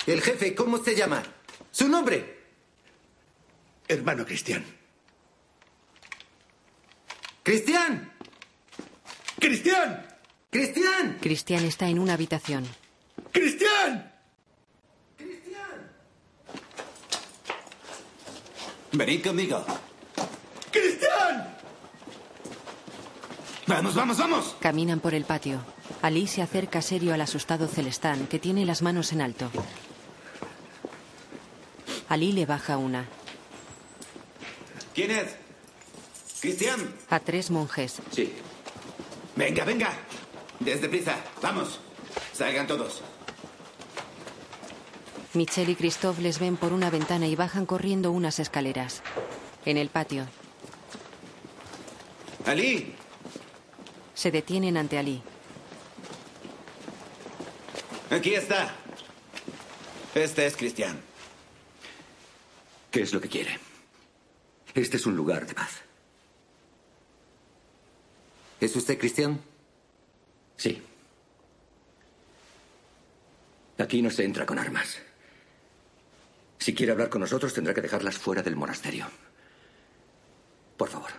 [0.06, 1.24] El jefe, ¿cómo se llama?
[1.72, 2.39] ¿Su nombre?
[3.90, 4.64] Hermano Cristian.
[7.42, 8.14] ¡Cristian!
[9.40, 10.06] ¡Cristian!
[10.52, 11.18] ¡Cristian!
[11.20, 12.68] Cristian está en una habitación.
[13.32, 14.14] ¡Cristian!
[18.92, 19.66] Venid conmigo.
[20.72, 21.58] ¡Cristian!
[23.66, 24.56] Vamos, vamos, vamos.
[24.60, 25.64] Caminan por el patio.
[26.04, 29.50] Ali se acerca serio al asustado Celestán, que tiene las manos en alto.
[32.08, 33.08] Ali le baja una.
[34.94, 35.36] ¿Quién es?
[36.42, 36.94] Cristian.
[37.10, 38.02] A tres monjes.
[38.12, 38.34] Sí.
[39.36, 39.92] Venga, venga.
[40.60, 41.18] Desde prisa.
[41.42, 41.80] Vamos.
[42.34, 43.02] Salgan todos.
[45.34, 49.04] Michelle y Christophe les ven por una ventana y bajan corriendo unas escaleras.
[49.66, 50.26] En el patio,
[52.46, 52.96] Ali.
[54.16, 55.22] se detienen ante Ali.
[58.10, 58.74] Aquí está.
[60.16, 61.00] Este es Cristian.
[62.90, 63.60] ¿Qué es lo que quiere?
[64.74, 65.82] Este es un lugar de paz.
[68.60, 69.40] ¿Es usted cristiano?
[70.58, 70.82] Sí.
[73.78, 74.98] Aquí no se entra con armas.
[76.58, 79.08] Si quiere hablar con nosotros, tendrá que dejarlas fuera del monasterio.
[80.76, 81.12] Por favor.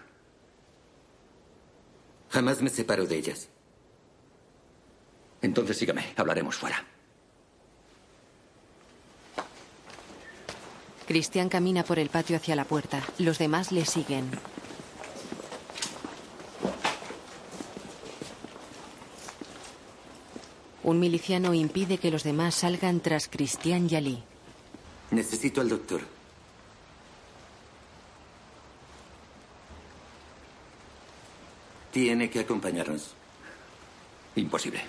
[2.30, 3.48] Jamás me separo de ellas.
[5.40, 6.12] Entonces sígame.
[6.16, 6.84] Hablaremos fuera.
[11.10, 13.02] Cristian camina por el patio hacia la puerta.
[13.18, 14.30] Los demás le siguen.
[20.84, 24.22] Un miliciano impide que los demás salgan tras Cristian y Ali.
[25.10, 26.02] Necesito al doctor.
[31.90, 33.14] Tiene que acompañarnos.
[34.36, 34.80] Imposible.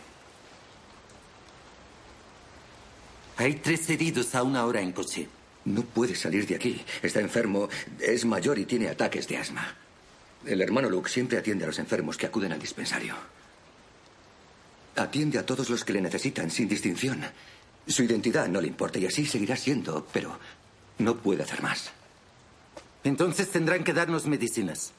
[3.38, 5.28] Hay tres heridos a una hora en coche.
[5.66, 6.84] No puede salir de aquí.
[7.02, 9.76] Está enfermo, es mayor y tiene ataques de asma.
[10.46, 13.16] El hermano Luke siempre atiende a los enfermos que acuden al dispensario.
[14.96, 17.22] Atiende a todos los que le necesitan, sin distinción.
[17.88, 20.38] Su identidad no le importa y así seguirá siendo, pero
[20.98, 21.92] no puede hacer más.
[23.04, 24.94] Entonces tendrán que darnos medicinas.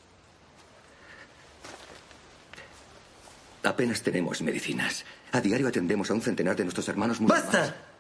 [3.65, 5.05] Apenas tenemos medicinas.
[5.31, 7.53] A diario atendemos a un centenar de nuestros hermanos musulmanes.
[7.53, 7.92] ¡Basta!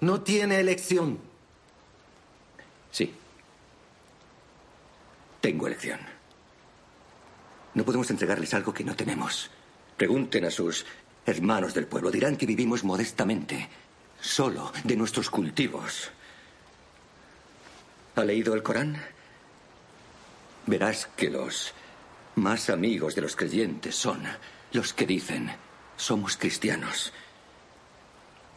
[0.00, 1.18] No tiene elección.
[2.90, 3.14] Sí.
[5.40, 6.00] Tengo elección.
[7.74, 9.50] No podemos entregarles algo que no tenemos.
[9.96, 10.86] Pregunten a sus
[11.26, 13.68] hermanos del pueblo, dirán que vivimos modestamente,
[14.20, 16.10] solo de nuestros cultivos.
[18.16, 19.00] ¿Ha leído el Corán?
[20.66, 21.72] Verás que los
[22.36, 24.22] más amigos de los creyentes son
[24.72, 25.50] los que dicen,
[25.96, 27.12] somos cristianos.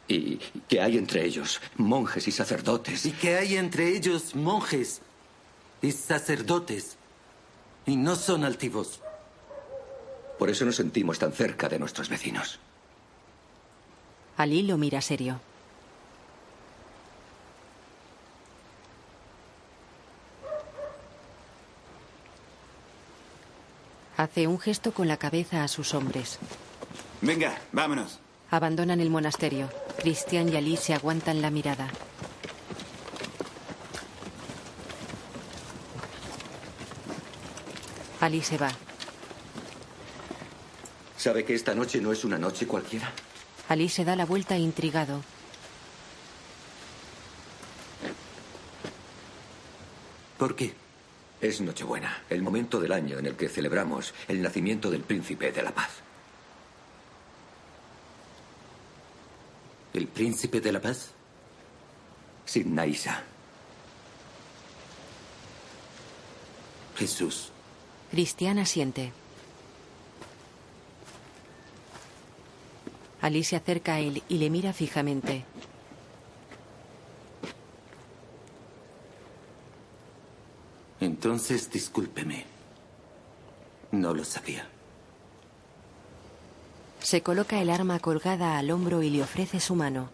[0.07, 0.37] Y
[0.67, 3.05] que hay entre ellos monjes y sacerdotes.
[3.05, 5.01] Y que hay entre ellos monjes
[5.81, 6.97] y sacerdotes.
[7.85, 9.01] Y no son altivos.
[10.37, 12.59] Por eso nos sentimos tan cerca de nuestros vecinos.
[14.37, 15.39] Ali lo mira serio.
[24.17, 26.39] Hace un gesto con la cabeza a sus hombres.
[27.21, 28.19] Venga, vámonos.
[28.51, 29.69] Abandonan el monasterio.
[29.99, 31.89] Cristian y Ali se aguantan la mirada.
[38.19, 38.71] Ali se va.
[41.17, 43.11] ¿Sabe que esta noche no es una noche cualquiera?
[43.69, 45.21] Ali se da la vuelta intrigado.
[50.37, 50.73] ¿Por qué?
[51.39, 55.63] Es Nochebuena, el momento del año en el que celebramos el nacimiento del príncipe de
[55.63, 56.01] la paz.
[60.23, 61.09] Príncipe de la paz?
[62.45, 63.23] Sidnaisa.
[66.95, 67.51] Jesús.
[68.09, 69.11] Cristian asiente.
[73.19, 75.43] Ali se acerca a él y le mira fijamente.
[81.01, 82.45] Entonces, discúlpeme.
[83.91, 84.72] No lo sabía.
[87.13, 90.09] Se coloca el arma colgada al hombro y le ofrece su mano.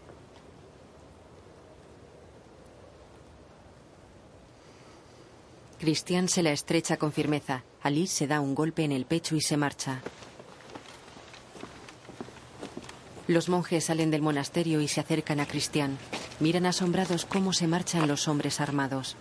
[5.79, 7.63] Cristian se la estrecha con firmeza.
[7.81, 10.01] Ali se da un golpe en el pecho y se marcha.
[13.27, 15.97] Los monjes salen del monasterio y se acercan a Cristian.
[16.41, 19.15] Miran asombrados cómo se marchan los hombres armados.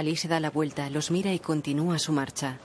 [0.00, 2.58] Ali se da la vuelta, los mira y continúa su marcha.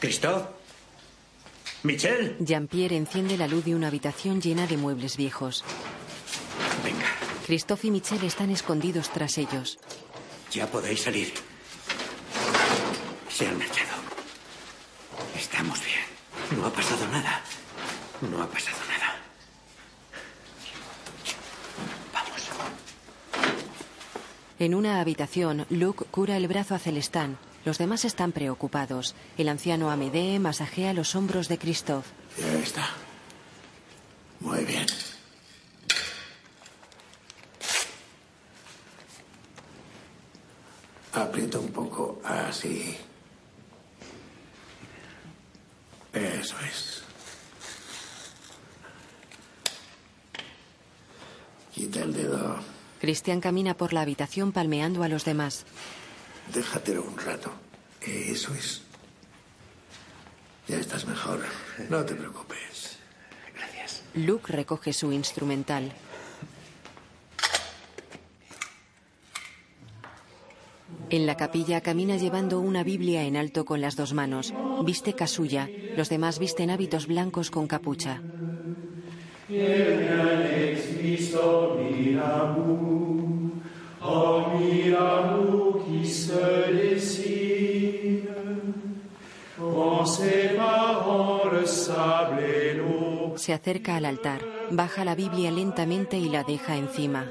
[0.00, 0.48] ¿Christophe?
[1.84, 2.36] ¿Michel?
[2.40, 5.62] Jean-Pierre enciende la luz de una habitación llena de muebles viejos.
[6.82, 7.06] Venga.
[7.46, 9.78] Christophe y Michel están escondidos tras ellos.
[10.50, 11.32] Ya podéis salir.
[13.28, 14.02] Se han marchado.
[15.36, 16.58] Estamos bien.
[16.58, 17.40] No ha pasado nada.
[18.20, 18.87] No ha pasado nada.
[24.60, 27.38] En una habitación, Luke cura el brazo a Celestán.
[27.64, 29.14] Los demás están preocupados.
[29.36, 32.10] El anciano Amedee masajea los hombros de Christophe.
[32.36, 32.88] Ya está.
[34.40, 34.86] Muy bien.
[41.12, 42.96] Aprieta un poco así.
[46.12, 47.02] Eso es.
[51.72, 52.77] Quita el dedo.
[53.00, 55.64] Cristian camina por la habitación palmeando a los demás.
[56.52, 57.52] Déjatelo un rato.
[58.00, 58.82] Eso es.
[60.66, 61.40] Ya estás mejor.
[61.88, 62.98] No te preocupes.
[63.54, 64.02] Gracias.
[64.14, 65.92] Luke recoge su instrumental.
[71.10, 74.52] En la capilla camina llevando una Biblia en alto con las dos manos.
[74.84, 75.68] Viste casulla.
[75.96, 78.20] Los demás visten hábitos blancos con capucha.
[93.36, 94.40] Se acerca al altar,
[94.70, 97.26] baja la Biblia lentamente y la deja encima.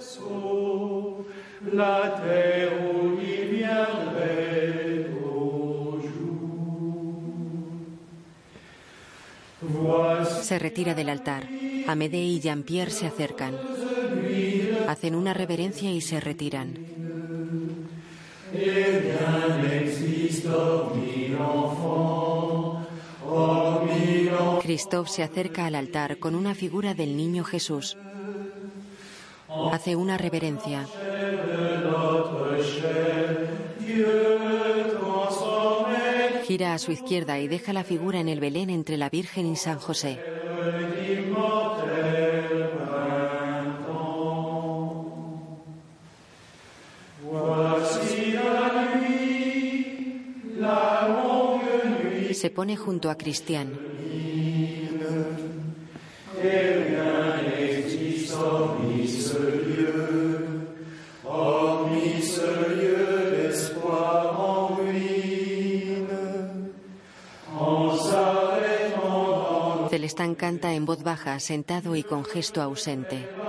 [10.42, 11.48] Se retira del altar.
[11.88, 13.56] Amédée y Jean-Pierre se acercan.
[14.88, 16.78] Hacen una reverencia y se retiran.
[24.62, 27.98] Christophe se acerca al altar con una figura del niño Jesús.
[29.72, 30.86] Hace una reverencia.
[36.46, 39.56] Gira a su izquierda y deja la figura en el Belén entre la Virgen y
[39.56, 40.37] San José.
[52.38, 53.68] se pone junto a Cristian.
[69.90, 73.47] Celestán canta en voz baja, sentado y con gesto ausente.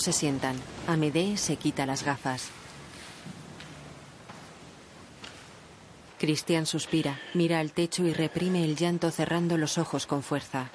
[0.00, 0.56] Se sientan.
[0.88, 2.48] Amédée se quita las gafas.
[6.18, 10.70] Cristian suspira, mira al techo y reprime el llanto cerrando los ojos con fuerza.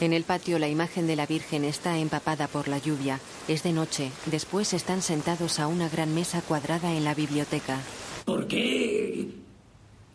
[0.00, 3.20] En el patio la imagen de la Virgen está empapada por la lluvia.
[3.46, 4.10] Es de noche.
[4.26, 7.78] Después están sentados a una gran mesa cuadrada en la biblioteca.
[8.26, 9.30] ¿Por qué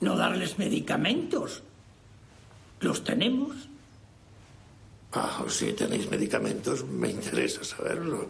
[0.01, 1.63] no darles medicamentos?
[2.81, 3.69] ¿Los tenemos?
[5.13, 8.27] Ah, si tenéis medicamentos, me interesa saberlo.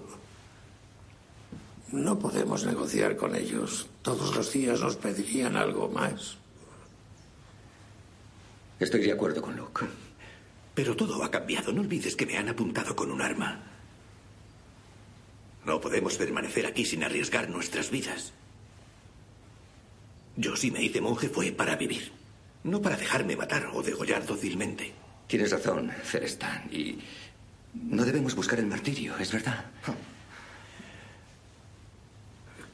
[1.92, 3.88] No podemos negociar con ellos.
[4.04, 6.38] Todos los días nos pedirían algo más.
[8.80, 9.88] Estoy de acuerdo con Luke.
[10.76, 11.74] Pero todo ha cambiado.
[11.74, 13.64] No olvides que me han apuntado con un arma.
[15.66, 18.34] No podemos permanecer aquí sin arriesgar nuestras vidas.
[20.36, 22.12] Yo si me hice monje fue para vivir,
[22.64, 24.94] no para dejarme matar o degollar dócilmente.
[25.28, 26.70] Tienes razón, Celestán.
[26.72, 26.98] Y
[27.74, 29.66] no debemos buscar el martirio, ¿es verdad?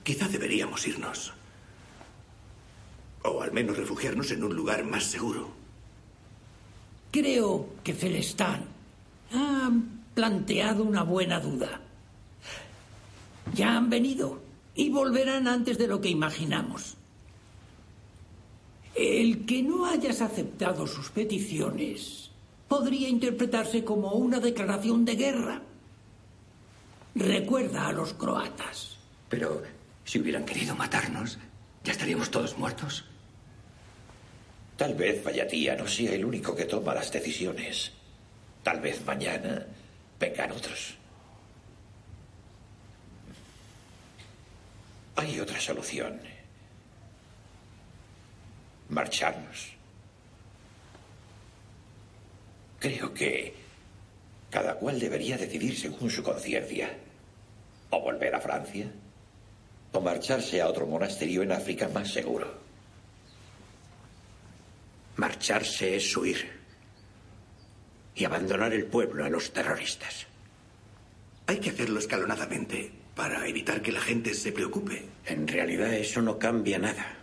[0.04, 1.34] Quizá deberíamos irnos.
[3.24, 5.52] O al menos refugiarnos en un lugar más seguro.
[7.12, 8.66] Creo que Celestán
[9.34, 9.72] ha
[10.14, 11.82] planteado una buena duda.
[13.54, 14.42] Ya han venido
[14.76, 16.97] y volverán antes de lo que imaginamos.
[18.98, 22.32] El que no hayas aceptado sus peticiones
[22.68, 25.62] podría interpretarse como una declaración de guerra.
[27.14, 28.98] Recuerda a los croatas.
[29.30, 29.62] Pero
[30.04, 31.38] si hubieran querido matarnos,
[31.84, 33.06] ¿ya estaríamos todos muertos?
[34.78, 37.92] Tal vez Vallatía no sea el único que toma las decisiones.
[38.64, 39.64] Tal vez mañana
[40.20, 40.96] vengan otros.
[45.16, 46.37] Hay otra solución.
[48.90, 49.74] Marcharnos.
[52.80, 53.54] Creo que
[54.50, 56.90] cada cual debería decidir según su conciencia.
[57.90, 58.86] O volver a Francia,
[59.94, 62.60] o marcharse a otro monasterio en África más seguro.
[65.16, 66.50] Marcharse es huir
[68.14, 70.28] y abandonar el pueblo a los terroristas.
[71.48, 75.06] Hay que hacerlo escalonadamente para evitar que la gente se preocupe.
[75.26, 77.17] En realidad eso no cambia nada.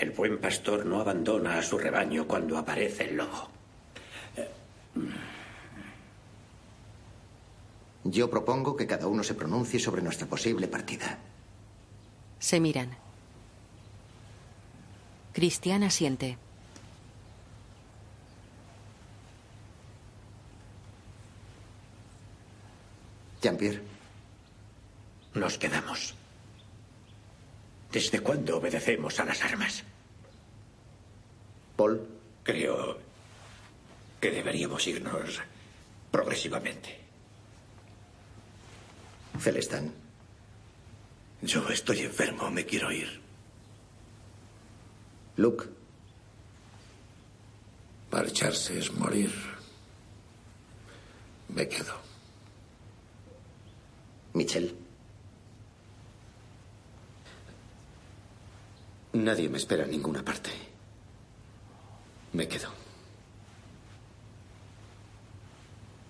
[0.00, 3.50] El buen pastor no abandona a su rebaño cuando aparece el lobo.
[8.04, 11.18] Yo propongo que cada uno se pronuncie sobre nuestra posible partida.
[12.38, 12.96] Se miran.
[15.34, 16.38] Cristian asiente.
[23.42, 23.82] Jean-Pierre.
[25.34, 26.14] Nos quedamos.
[27.92, 29.84] ¿Desde cuándo obedecemos a las armas?
[31.80, 32.06] Paul.
[32.42, 32.98] Creo
[34.20, 35.40] que deberíamos irnos
[36.10, 36.90] progresivamente.
[39.38, 39.90] Celestán.
[41.40, 43.08] Yo estoy enfermo, me quiero ir.
[45.38, 45.64] Luke.
[48.12, 49.32] Marcharse es morir.
[51.48, 51.94] Me quedo.
[54.34, 54.74] Michelle.
[59.14, 60.69] Nadie me espera en ninguna parte.
[62.32, 62.70] Me quedo.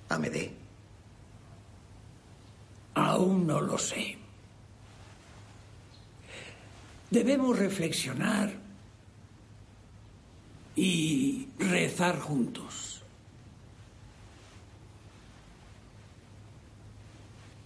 [0.09, 0.53] Amédée.
[2.95, 4.19] Aún no lo sé.
[7.11, 8.53] Debemos reflexionar
[10.77, 13.03] y rezar juntos.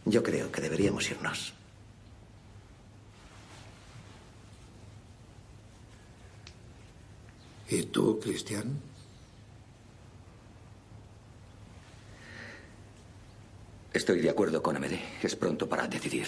[0.07, 1.55] Yo creo que deberíamos irnos.
[7.69, 8.79] ¿Y tú, Cristian?
[13.93, 15.01] Estoy de acuerdo con Amédée.
[15.23, 16.27] Es pronto para decidir.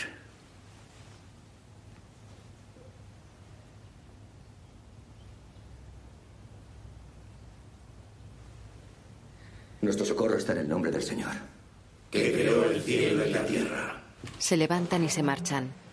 [9.83, 11.33] Nuestro socorro está en el nombre del Señor.
[12.11, 14.03] Que creó el cielo y la tierra.
[14.39, 15.86] Se levantan y se marchan.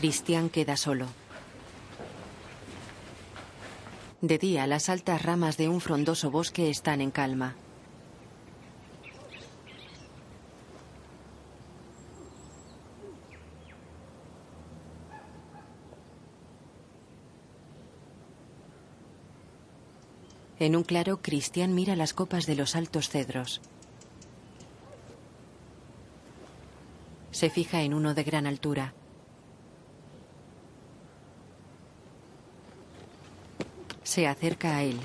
[0.00, 1.08] Cristian queda solo.
[4.22, 7.54] De día, las altas ramas de un frondoso bosque están en calma.
[20.58, 23.60] En un claro, Cristian mira las copas de los altos cedros.
[27.32, 28.94] Se fija en uno de gran altura.
[34.10, 34.98] Se acerca a él.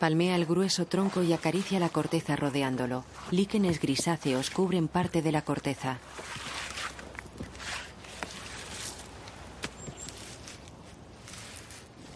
[0.00, 3.04] Palmea el grueso tronco y acaricia la corteza rodeándolo.
[3.30, 5.98] Líquenes grisáceos cubren parte de la corteza.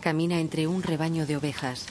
[0.01, 1.87] Camina entre un rebaño de ovejas.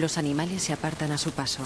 [0.00, 1.62] Los animales se apartan a su paso.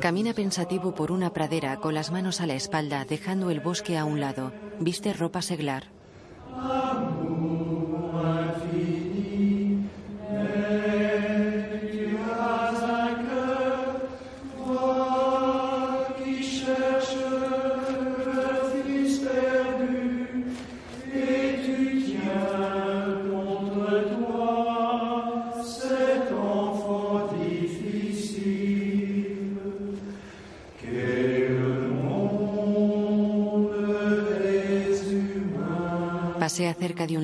[0.00, 4.06] Camina pensativo por una pradera con las manos a la espalda, dejando el bosque a
[4.06, 4.50] un lado.
[4.78, 5.99] Viste ropa seglar.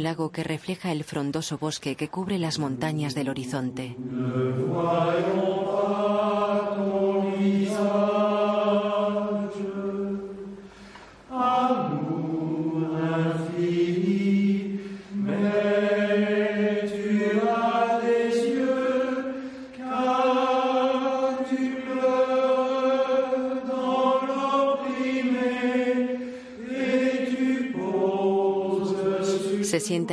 [0.07, 3.97] Lago que refleja el frondoso bosque que cubre las montañas del horizonte.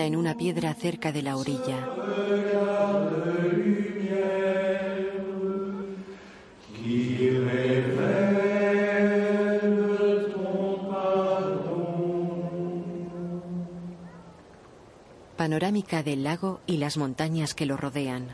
[0.02, 1.88] En una piedra cerca de la orilla.
[15.38, 18.30] Panorámica del lago y las montañas que lo rodean.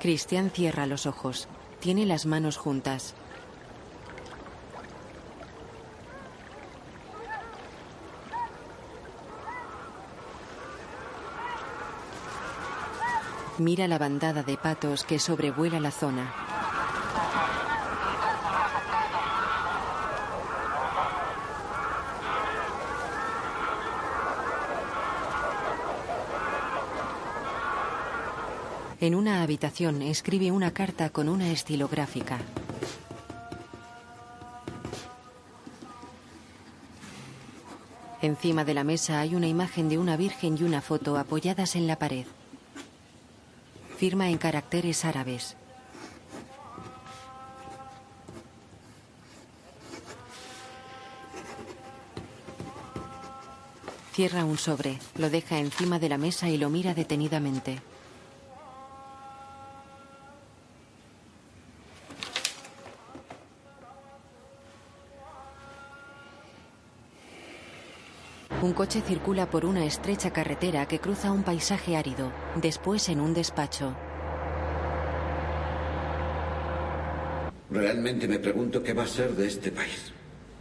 [0.00, 1.46] Cristian cierra los ojos.
[1.80, 3.14] Tiene las manos juntas.
[13.56, 16.49] Mira la bandada de patos que sobrevuela la zona.
[29.00, 32.38] En una habitación escribe una carta con una estilográfica.
[38.20, 41.86] Encima de la mesa hay una imagen de una virgen y una foto apoyadas en
[41.86, 42.26] la pared.
[43.96, 45.56] Firma en caracteres árabes.
[54.12, 57.80] Cierra un sobre, lo deja encima de la mesa y lo mira detenidamente.
[68.80, 73.94] Coche circula por una estrecha carretera que cruza un paisaje árido, después en un despacho.
[77.70, 80.14] Realmente me pregunto qué va a ser de este país.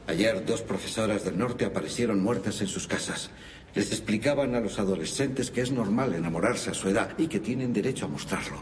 [0.06, 3.30] Ayer dos profesoras del norte aparecieron muertas en sus casas.
[3.74, 7.72] Les explicaban a los adolescentes que es normal enamorarse a su edad y que tienen
[7.72, 8.58] derecho a mostrarlo.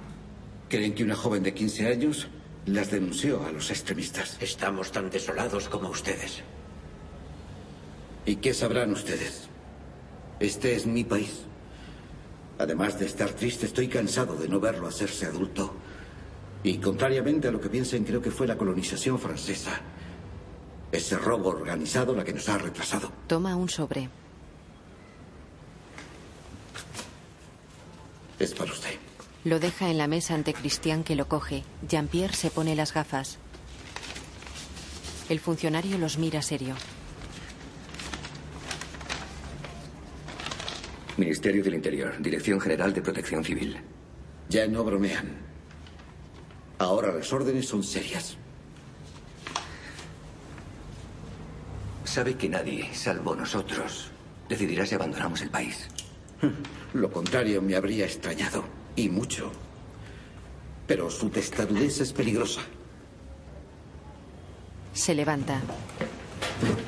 [0.69, 2.27] ¿Creen que una joven de 15 años
[2.67, 4.37] las denunció a los extremistas?
[4.39, 6.43] Estamos tan desolados como ustedes.
[8.27, 9.46] ¿Y qué sabrán ustedes?
[10.39, 11.41] Este es mi país.
[12.59, 15.73] Además de estar triste, estoy cansado de no verlo hacerse adulto.
[16.63, 19.79] Y contrariamente a lo que piensen, creo que fue la colonización francesa.
[20.91, 23.11] Ese robo organizado la que nos ha retrasado.
[23.27, 24.09] Toma un sobre.
[28.39, 28.95] Es para usted.
[29.43, 31.63] Lo deja en la mesa ante Christian que lo coge.
[31.88, 33.38] Jean-Pierre se pone las gafas.
[35.29, 36.75] El funcionario los mira serio.
[41.18, 43.78] Ministerio del Interior, Dirección General de Protección Civil.
[44.49, 45.26] Ya no bromean.
[46.78, 48.38] Ahora las órdenes son serias.
[52.03, 54.11] Sabe que nadie, salvo nosotros,
[54.47, 55.88] decidirá si abandonamos el país.
[56.93, 58.63] Lo contrario me habría extrañado.
[58.95, 59.51] Y mucho.
[60.86, 62.61] Pero su testarudez es peligrosa.
[64.93, 65.61] Se levanta.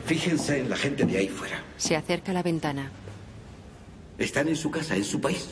[0.06, 1.62] Fíjense en la gente de ahí fuera.
[1.78, 2.92] Se acerca a la ventana.
[4.20, 5.50] Están en su casa, en su país.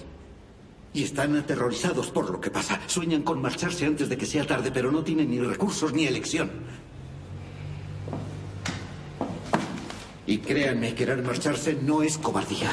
[0.94, 2.82] Y están aterrorizados por lo que pasa.
[2.88, 6.52] Sueñan con marcharse antes de que sea tarde, pero no tienen ni recursos ni elección.
[10.26, 12.72] Y créanme, querer marcharse no es cobardía.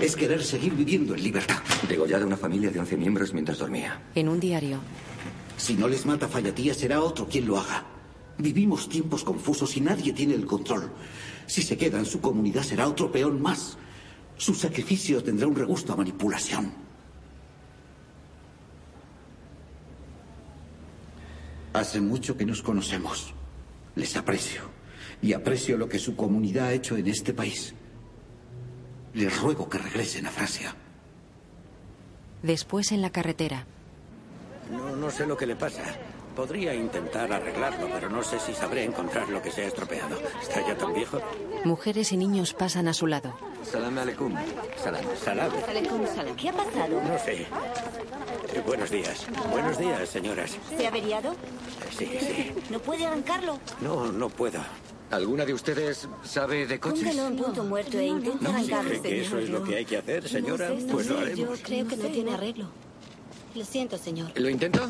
[0.00, 1.58] Es querer seguir viviendo en libertad.
[1.88, 4.00] Degollada una familia de 11 miembros mientras dormía.
[4.14, 4.78] En un diario.
[5.56, 7.84] Si no les mata Fallatía, será otro quien lo haga.
[8.38, 10.90] Vivimos tiempos confusos y nadie tiene el control.
[11.46, 13.76] Si se queda en su comunidad, será otro peón más.
[14.36, 16.72] Su sacrificio tendrá un regusto a manipulación.
[21.72, 23.34] Hace mucho que nos conocemos.
[23.96, 24.62] Les aprecio.
[25.22, 27.74] Y aprecio lo que su comunidad ha hecho en este país.
[29.14, 30.74] Les ruego que regresen a Francia.
[32.42, 33.66] Después en la carretera.
[34.70, 35.82] No, no sé lo que le pasa.
[36.36, 40.18] Podría intentar arreglarlo, pero no sé si sabré encontrar lo que se ha estropeado.
[40.42, 41.20] ¿Está ya tan viejo?
[41.64, 43.34] Mujeres y niños pasan a su lado.
[43.64, 44.34] Salam aleikum.
[44.76, 45.04] Salam.
[45.16, 45.50] Salam.
[46.36, 47.00] ¿Qué ha pasado?
[47.02, 47.32] No sé.
[47.42, 49.26] Eh, buenos días.
[49.50, 50.56] Buenos días, señoras.
[50.76, 51.32] ¿Se ha averiado?
[51.32, 51.36] Eh,
[51.98, 52.52] Sí, sí.
[52.70, 53.58] ¿No puede arrancarlo?
[53.80, 54.60] No, no puedo.
[55.10, 57.04] ¿Alguna de ustedes sabe de coches?
[57.08, 58.90] Póngalo en punto muerto e intente arrancarlo.
[58.90, 60.68] ¿Cree que eso es lo que hay que hacer, señora?
[60.70, 61.58] No sé, no pues lo haremos.
[61.58, 62.66] Yo creo que no tiene arreglo.
[63.54, 64.30] Lo siento, señor.
[64.34, 64.80] ¿Lo intento?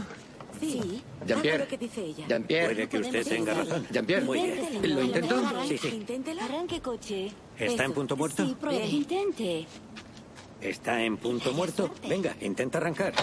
[0.60, 1.02] Sí.
[1.26, 1.56] Jean-Pierre.
[1.56, 2.26] Haga lo que dice ella.
[2.28, 2.74] Jean-Pierre.
[2.74, 3.86] Puede que usted tenga razón.
[3.90, 4.24] Jean-Pierre.
[4.24, 4.94] Muy bien.
[4.94, 5.42] ¿Lo intento?
[5.68, 5.88] Sí, sí.
[5.88, 6.42] Inténtelo.
[6.42, 7.30] Arranque coche.
[7.58, 8.44] ¿Está en punto muerto?
[8.44, 8.86] Sí, pruebe.
[8.86, 9.66] Intente.
[10.60, 11.90] ¿Está en punto muerto?
[12.08, 13.14] Venga, intenta arrancar.
[13.14, 13.22] Sí.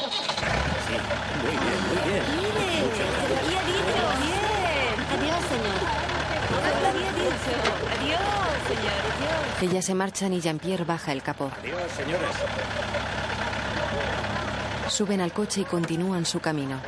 [1.42, 2.24] Muy bien, muy bien.
[2.38, 4.04] Mire, se lo había dicho.
[4.22, 4.96] Bien.
[5.12, 5.80] Adiós, señor.
[6.62, 7.52] Se lo había dicho.
[8.00, 8.22] Adiós,
[8.68, 9.00] señor.
[9.18, 9.72] Adiós.
[9.72, 11.52] Ellas se marchan y Jean-Pierre baja el capó.
[11.62, 12.36] Adiós, señoras.
[14.90, 16.80] Suben al coche y continúan su camino.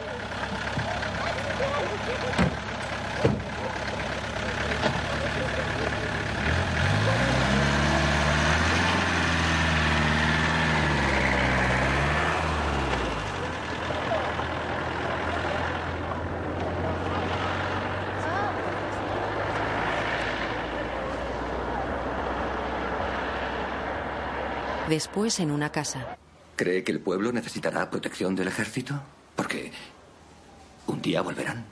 [24.93, 26.19] Después en una casa.
[26.55, 29.01] ¿Cree que el pueblo necesitará protección del ejército?
[29.35, 29.71] Porque
[30.85, 31.65] un día volverán.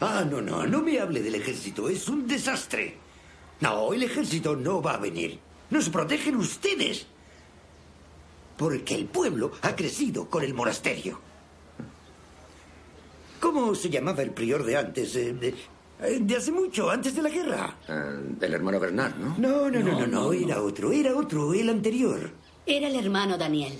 [0.00, 2.96] Ah, no, no, no me hable del ejército, es un desastre.
[3.60, 5.38] No, el ejército no va a venir.
[5.68, 7.04] Nos protegen ustedes.
[8.56, 11.20] Porque el pueblo ha crecido con el monasterio.
[13.38, 15.14] ¿Cómo se llamaba el prior de antes?
[15.14, 15.48] eh, de,
[16.00, 17.76] eh, de hace mucho, antes de la guerra.
[17.86, 19.34] Eh, el hermano Bernard, ¿no?
[19.36, 22.45] No, no, no, no, no, era otro, era otro, el anterior.
[22.66, 23.78] Era el hermano Daniel.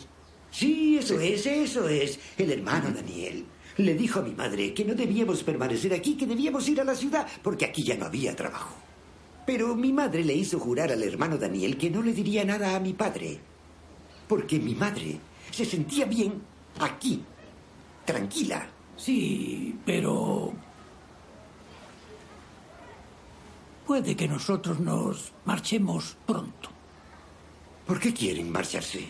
[0.52, 2.20] Sí, eso es, eso es.
[2.38, 3.44] El hermano Daniel.
[3.78, 6.94] Le dijo a mi madre que no debíamos permanecer aquí, que debíamos ir a la
[6.94, 8.74] ciudad, porque aquí ya no había trabajo.
[9.44, 12.80] Pero mi madre le hizo jurar al hermano Daniel que no le diría nada a
[12.80, 13.38] mi padre.
[14.28, 15.18] Porque mi madre
[15.50, 16.40] se sentía bien
[16.78, 17.22] aquí,
[18.04, 18.68] tranquila.
[18.96, 20.52] Sí, pero...
[23.86, 26.75] Puede que nosotros nos marchemos pronto.
[27.86, 29.06] ¿Por qué quieren marcharse?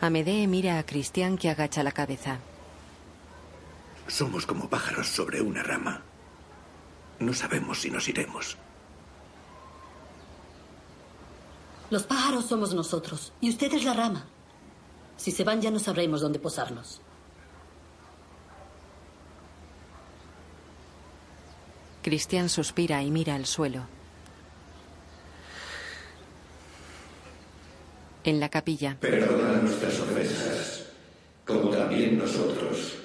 [0.00, 2.40] Amedee mira a Christian que agacha la cabeza.
[4.08, 6.02] Somos como pájaros sobre una rama.
[7.20, 8.56] No sabemos si nos iremos.
[11.90, 14.26] Los pájaros somos nosotros y usted es la rama.
[15.16, 17.00] Si se van ya no sabremos dónde posarnos.
[22.02, 23.86] Christian suspira y mira al suelo.
[28.24, 28.96] En la capilla.
[29.00, 30.86] Perdona nuestras ofensas,
[31.44, 32.98] como también nosotros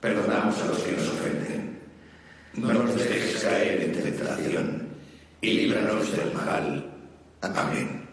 [0.00, 1.80] perdonamos a los que nos ofenden.
[2.54, 4.88] No nos dejes caer en tentación
[5.40, 6.90] y líbranos del mal.
[7.42, 8.08] Amén.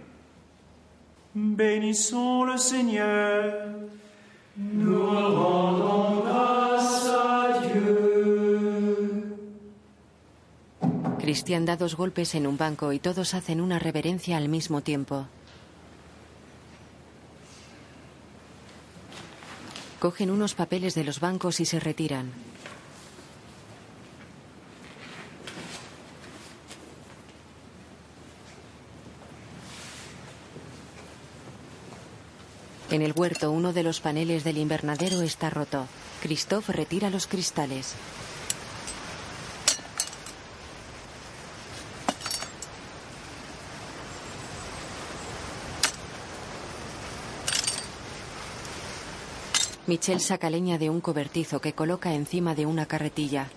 [1.34, 3.88] Bénissons le Seigneur.
[4.56, 9.38] Nous rendons grâce à Dieu.
[11.20, 15.28] Cristian da dos golpes en un banco y todos hacen una reverencia al mismo tiempo.
[20.00, 22.32] Cogen unos papeles de los bancos y se retiran.
[32.89, 35.88] En el huerto, uno de los paneles del invernadero está roto.
[36.22, 37.95] Christoph retira los cristales.
[49.88, 53.48] Michelle saca leña de un cobertizo que coloca encima de una carretilla.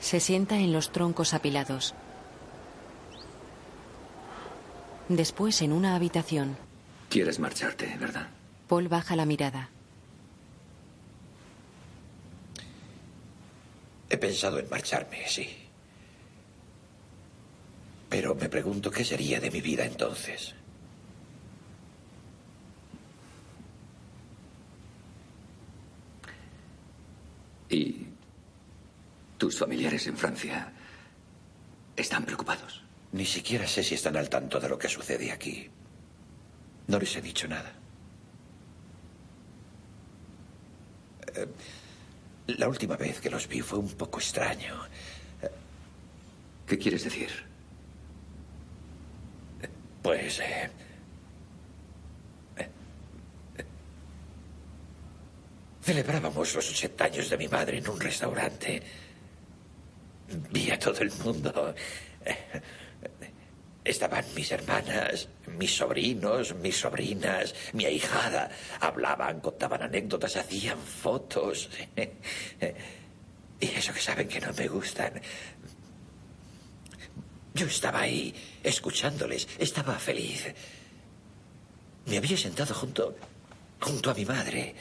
[0.00, 1.94] Se sienta en los troncos apilados.
[5.08, 6.56] Después en una habitación,
[7.10, 8.28] Quieres marcharte, ¿verdad?
[8.68, 9.68] Paul baja la mirada.
[14.12, 15.48] He pensado en marcharme, sí.
[18.10, 20.54] Pero me pregunto qué sería de mi vida entonces.
[27.70, 28.06] ¿Y
[29.38, 30.70] tus familiares en Francia
[31.96, 32.82] están preocupados?
[33.12, 35.70] Ni siquiera sé si están al tanto de lo que sucede aquí.
[36.86, 37.72] No les he dicho nada.
[41.34, 41.46] Eh,
[42.46, 44.80] la última vez que los vi fue un poco extraño.
[46.66, 47.30] ¿Qué quieres decir?
[50.02, 50.40] Pues...
[50.40, 50.70] eh,
[55.82, 58.82] celebrábamos los 80 años de mi madre en un restaurante.
[60.50, 61.74] Vi a todo el mundo.
[63.84, 65.28] Estaban mis hermanas,
[65.58, 68.48] mis sobrinos, mis sobrinas, mi ahijada.
[68.80, 71.68] Hablaban, contaban anécdotas, hacían fotos.
[73.62, 75.22] Y eso que saben que no me gustan.
[77.54, 80.52] Yo estaba ahí, escuchándoles, estaba feliz.
[82.06, 83.16] Me había sentado junto,
[83.80, 84.74] junto a mi madre.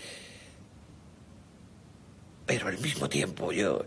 [2.48, 3.86] Pero al mismo tiempo yo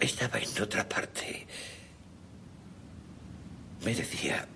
[0.00, 1.46] estaba en otra parte.
[3.84, 4.46] Me decía,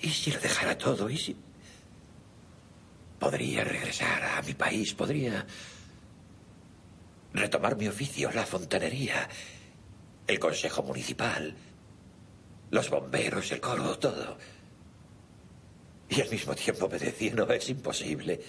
[0.00, 1.08] ¿y si lo dejara todo?
[1.10, 1.36] ¿Y si...
[3.18, 5.46] Podría regresar a mi país, podría
[7.32, 9.28] retomar mi oficio, la fontanería,
[10.26, 11.54] el consejo municipal,
[12.70, 14.36] los bomberos, el coro, todo.
[16.08, 18.40] Y al mismo tiempo me decía, no, es imposible.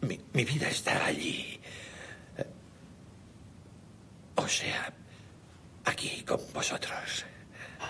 [0.00, 1.60] Mi, mi vida está allí.
[4.36, 4.92] O sea,
[5.84, 7.24] aquí con vosotros.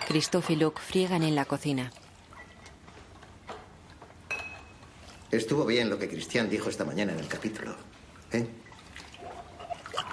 [0.07, 1.91] Christoph y Luke friegan en la cocina.
[5.31, 7.75] Estuvo bien lo que Cristian dijo esta mañana en el capítulo.
[8.33, 8.47] ¿Eh?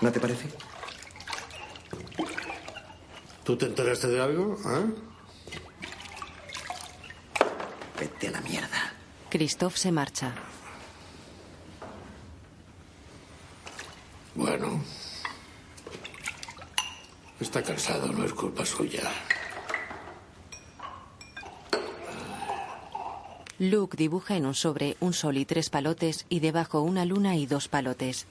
[0.01, 0.49] ¿No te parece?
[3.43, 4.57] ¿Tú te enteraste de algo?
[4.65, 5.11] ¿Eh?
[7.99, 8.93] Vete a la mierda.
[9.29, 10.33] Christoph se marcha.
[14.33, 14.81] Bueno.
[17.39, 19.03] Está cansado, no es culpa suya.
[23.61, 27.45] Luke dibuja en un sobre un sol y tres palotes y debajo una luna y
[27.45, 28.25] dos palotes.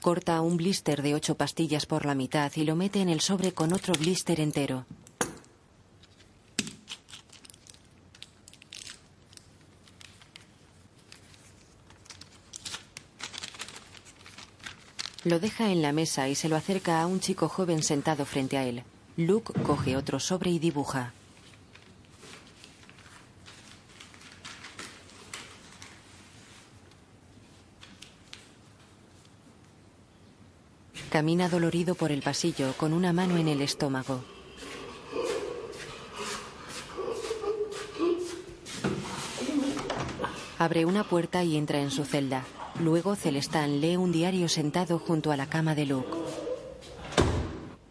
[0.00, 3.50] Corta un blister de ocho pastillas por la mitad y lo mete en el sobre
[3.50, 4.86] con otro blister entero.
[15.24, 18.56] Lo deja en la mesa y se lo acerca a un chico joven sentado frente
[18.56, 18.84] a él.
[19.16, 21.12] Luke coge otro sobre y dibuja.
[31.14, 34.24] Camina dolorido por el pasillo con una mano en el estómago.
[40.58, 42.44] Abre una puerta y entra en su celda.
[42.80, 46.08] Luego Celestán lee un diario sentado junto a la cama de Luke.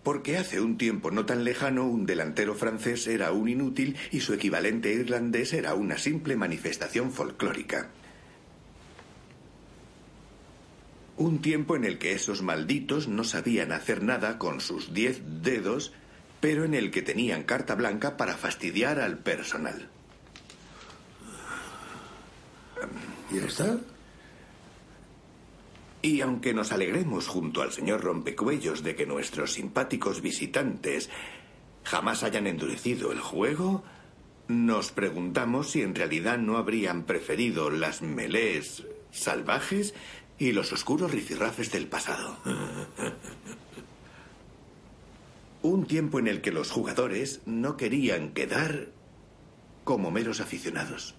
[0.03, 4.33] Porque hace un tiempo no tan lejano un delantero francés era un inútil y su
[4.33, 7.89] equivalente irlandés era una simple manifestación folclórica.
[11.15, 15.93] Un tiempo en el que esos malditos no sabían hacer nada con sus diez dedos,
[16.39, 19.89] pero en el que tenían carta blanca para fastidiar al personal.
[23.31, 23.77] ¿Ya está?
[26.01, 31.09] Y aunque nos alegremos junto al señor Rompecuellos de que nuestros simpáticos visitantes
[31.83, 33.83] jamás hayan endurecido el juego,
[34.47, 39.93] nos preguntamos si en realidad no habrían preferido las melés salvajes
[40.37, 42.37] y los oscuros rifirrafes del pasado.
[45.61, 48.89] Un tiempo en el que los jugadores no querían quedar
[49.83, 51.15] como meros aficionados.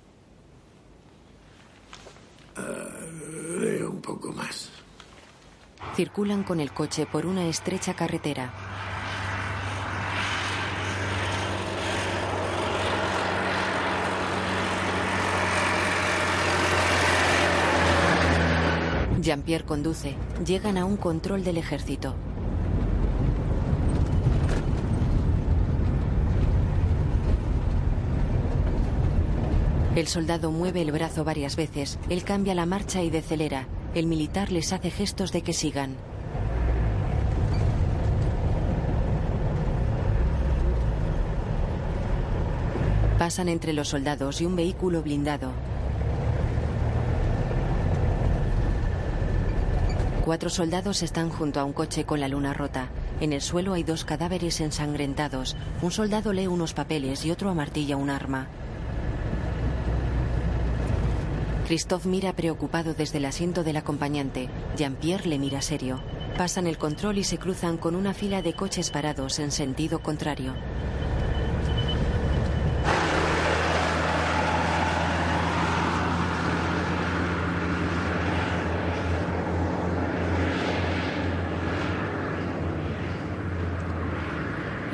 [2.56, 4.70] Uh, un poco más.
[5.96, 8.73] Circulan con el coche por una estrecha carretera.
[19.24, 20.14] Jean-Pierre conduce.
[20.46, 22.14] Llegan a un control del ejército.
[29.96, 31.98] El soldado mueve el brazo varias veces.
[32.10, 33.66] Él cambia la marcha y decelera.
[33.94, 35.96] El militar les hace gestos de que sigan.
[43.18, 45.52] Pasan entre los soldados y un vehículo blindado.
[50.24, 52.88] Cuatro soldados están junto a un coche con la luna rota.
[53.20, 55.54] En el suelo hay dos cadáveres ensangrentados.
[55.82, 58.48] Un soldado lee unos papeles y otro amartilla un arma.
[61.66, 64.48] Christophe mira preocupado desde el asiento del acompañante.
[64.78, 66.00] Jean-Pierre le mira serio.
[66.38, 70.54] Pasan el control y se cruzan con una fila de coches parados en sentido contrario.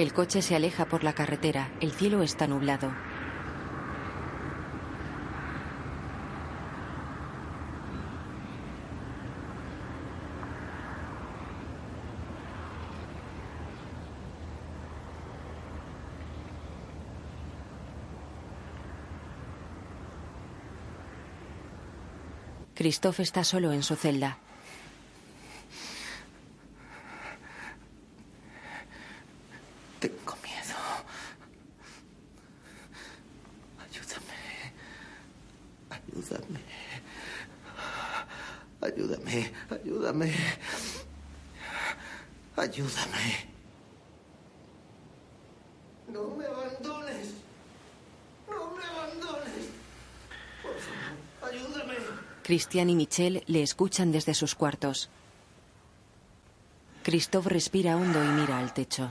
[0.01, 1.71] El coche se aleja por la carretera.
[1.83, 2.91] El cielo está nublado.
[22.75, 24.39] Christophe está solo en su celda.
[38.81, 39.53] Ayúdame.
[39.71, 40.33] Ayúdame.
[42.57, 43.51] Ayúdame.
[46.09, 47.35] No me abandones.
[48.49, 49.65] No me abandones.
[50.63, 51.95] Por favor, ayúdame.
[52.43, 55.11] Christian y Michelle le escuchan desde sus cuartos.
[57.03, 59.11] Christophe respira hondo y mira al techo.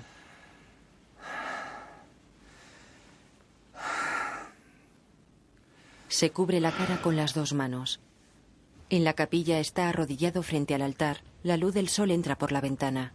[6.08, 8.00] Se cubre la cara con las dos manos.
[8.92, 11.22] En la capilla está arrodillado frente al altar.
[11.44, 13.14] La luz del sol entra por la ventana.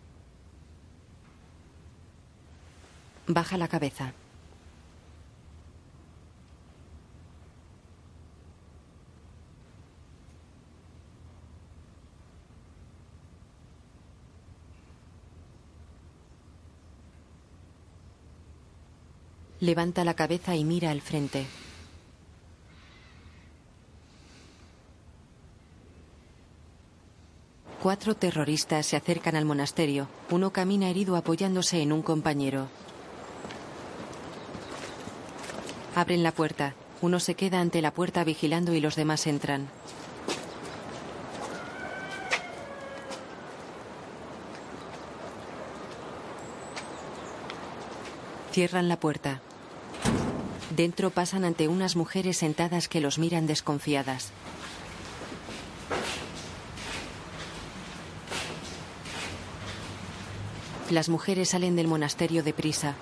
[3.27, 4.13] Baja la cabeza.
[19.59, 21.47] Levanta la cabeza y mira al frente.
[27.85, 30.09] Cuatro terroristas se acercan al monasterio.
[30.31, 32.69] Uno camina herido apoyándose en un compañero.
[35.95, 36.73] Abren la puerta.
[37.03, 39.69] Uno se queda ante la puerta vigilando y los demás entran.
[48.53, 49.43] Cierran la puerta.
[50.75, 54.33] Dentro pasan ante unas mujeres sentadas que los miran desconfiadas.
[60.91, 62.95] Las mujeres salen del monasterio deprisa.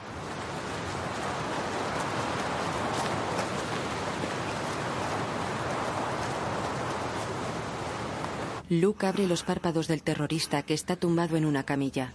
[8.70, 12.12] Luke abre los párpados del terrorista que está tumbado en una camilla.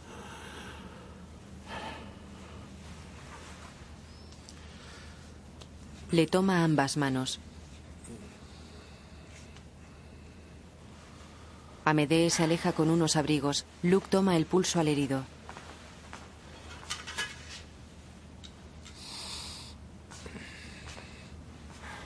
[6.12, 7.40] Le toma ambas manos.
[11.86, 13.66] Amedee se aleja con unos abrigos.
[13.84, 15.26] Luke toma el pulso al herido.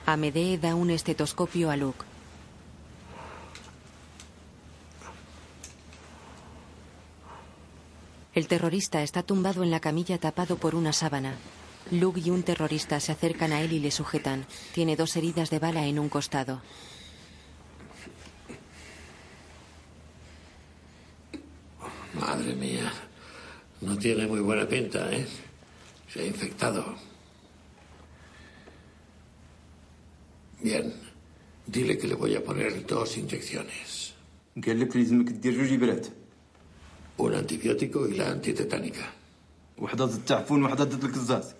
[0.04, 2.04] Amedee da un estetoscopio a Luke.
[8.34, 11.34] El terrorista está tumbado en la camilla tapado por una sábana.
[11.90, 14.46] Luke y un terrorista se acercan a él y le sujetan.
[14.74, 16.62] Tiene dos heridas de bala en un costado.
[22.14, 22.92] Madre mía,
[23.80, 25.26] no tiene muy buena pinta, ¿eh?
[26.08, 27.11] Se ha infectado.
[30.63, 30.93] Bien.
[31.67, 34.13] Dile que le voy a poner dos inyecciones.
[34.65, 36.07] قال لك لازمك دير جوج إبرات
[37.19, 39.13] Un antibiótico y la antitetánica.
[39.77, 41.53] وحده ضد التعفن وحده ضد القزاز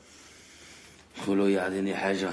[1.25, 2.31] Solo يعطيني حاجة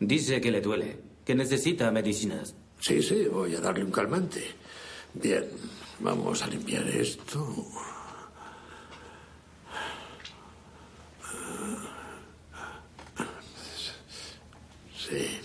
[0.00, 2.54] Dice que le duele, que necesita medicinas.
[2.80, 4.42] Sí, sí, voy a darle un calmante.
[5.14, 5.44] Bien,
[5.98, 7.40] vamos a limpiar esto.
[14.96, 15.40] Sí.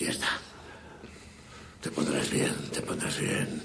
[0.00, 0.28] Ya está.
[1.82, 3.62] Te pondrás bien, te pondrás bien.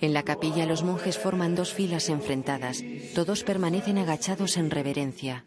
[0.00, 2.82] En la capilla los monjes forman dos filas enfrentadas.
[3.14, 5.44] Todos permanecen agachados en reverencia.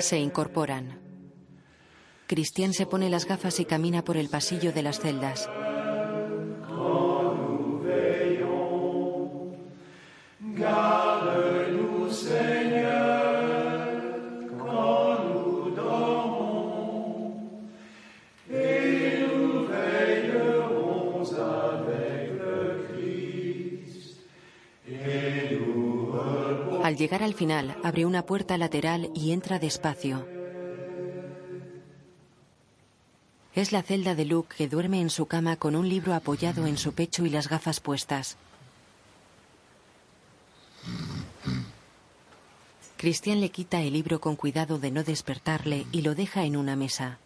[0.00, 0.98] Se incorporan.
[2.26, 5.48] Cristian se pone las gafas y camina por el pasillo de las celdas.
[27.00, 30.28] Llegar al final, abre una puerta lateral y entra despacio.
[33.54, 36.76] Es la celda de Luke que duerme en su cama con un libro apoyado en
[36.76, 38.36] su pecho y las gafas puestas.
[42.98, 46.76] Cristian le quita el libro con cuidado de no despertarle y lo deja en una
[46.76, 47.18] mesa.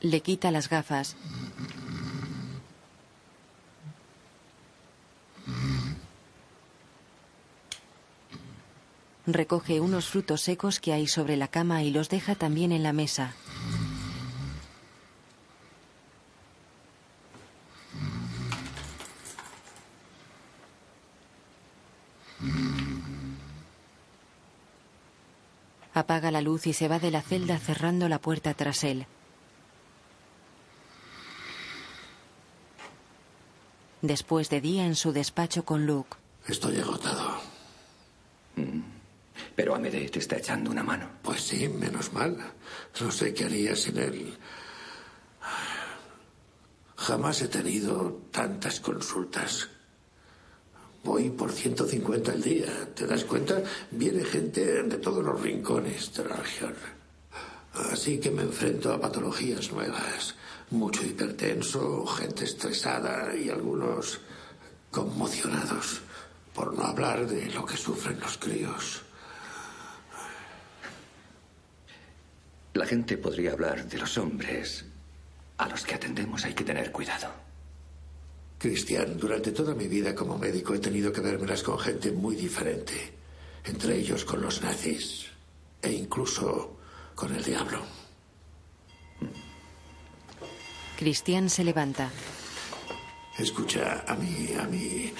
[0.00, 1.16] Le quita las gafas.
[9.26, 12.92] Recoge unos frutos secos que hay sobre la cama y los deja también en la
[12.92, 13.34] mesa.
[25.94, 29.06] Apaga la luz y se va de la celda cerrando la puerta tras él.
[34.00, 36.16] Después de día en su despacho con Luke.
[36.48, 37.40] Estoy agotado.
[39.54, 41.08] Pero Amede te está echando una mano.
[41.22, 42.36] Pues sí, menos mal.
[43.00, 44.36] No sé qué haría sin él.
[46.96, 49.68] Jamás he tenido tantas consultas.
[51.04, 52.94] Voy por 150 al día.
[52.94, 53.60] ¿Te das cuenta?
[53.90, 56.74] Viene gente de todos los rincones de la región.
[57.90, 60.36] Así que me enfrento a patologías nuevas.
[60.70, 64.20] Mucho hipertenso, gente estresada y algunos
[64.90, 66.02] conmocionados.
[66.54, 69.02] Por no hablar de lo que sufren los críos.
[72.74, 74.86] La gente podría hablar de los hombres
[75.58, 76.44] a los que atendemos.
[76.44, 77.28] Hay que tener cuidado.
[78.58, 83.12] Cristian, durante toda mi vida como médico he tenido que vérmelas con gente muy diferente.
[83.64, 85.26] Entre ellos con los nazis.
[85.82, 86.78] E incluso
[87.14, 87.82] con el diablo.
[90.96, 92.10] Cristian se levanta.
[93.38, 95.12] Escucha, a mí, a mí,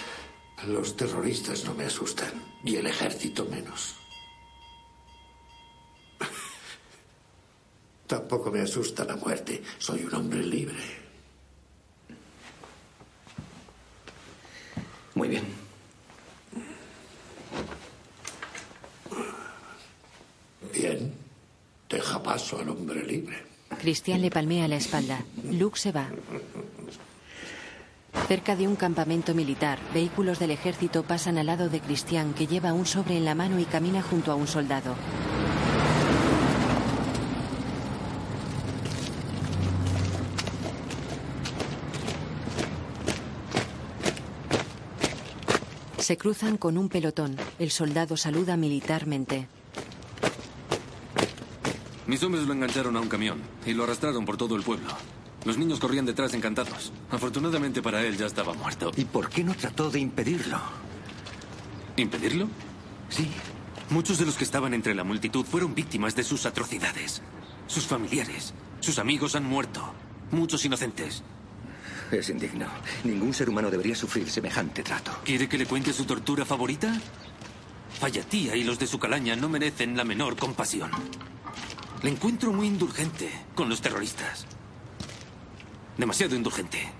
[0.69, 2.31] los terroristas no me asustan.
[2.65, 4.02] Y el ejército menos.
[8.13, 9.63] Tampoco me asusta la muerte.
[9.79, 10.77] Soy un hombre libre.
[15.15, 15.45] Muy bien.
[20.75, 21.15] Bien.
[21.89, 23.47] Deja paso al hombre libre.
[23.81, 25.25] Cristian le palmea la espalda.
[25.51, 26.11] Luke se va.
[28.29, 32.75] Cerca de un campamento militar, vehículos del ejército pasan al lado de Cristian, que lleva
[32.75, 34.97] un sobre en la mano y camina junto a un soldado.
[46.03, 47.37] Se cruzan con un pelotón.
[47.61, 49.47] El soldado saluda militarmente.
[52.09, 54.89] Mis hombres lo engancharon a un camión y lo arrastraron por todo el pueblo.
[55.45, 56.93] Los niños corrían detrás encantados.
[57.09, 58.91] Afortunadamente para él ya estaba muerto.
[58.97, 60.59] ¿Y por qué no trató de impedirlo?
[61.97, 62.49] ¿Impedirlo?
[63.09, 63.29] Sí.
[63.89, 67.23] Muchos de los que estaban entre la multitud fueron víctimas de sus atrocidades.
[67.69, 69.95] Sus familiares, sus amigos han muerto.
[70.33, 71.23] Muchos inocentes.
[72.13, 72.67] Es indigno.
[73.05, 75.13] Ningún ser humano debería sufrir semejante trato.
[75.25, 76.93] ¿Quiere que le cuente su tortura favorita?
[77.99, 80.91] Fallatía y los de su calaña no merecen la menor compasión.
[82.03, 84.47] Le encuentro muy indulgente con los terroristas.
[85.97, 86.93] Demasiado indulgente.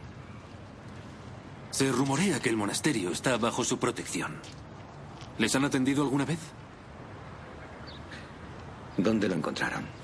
[1.71, 4.37] Se rumorea que el monasterio está bajo su protección.
[5.37, 6.39] ¿Les han atendido alguna vez?
[8.97, 10.02] ¿Dónde lo encontraron?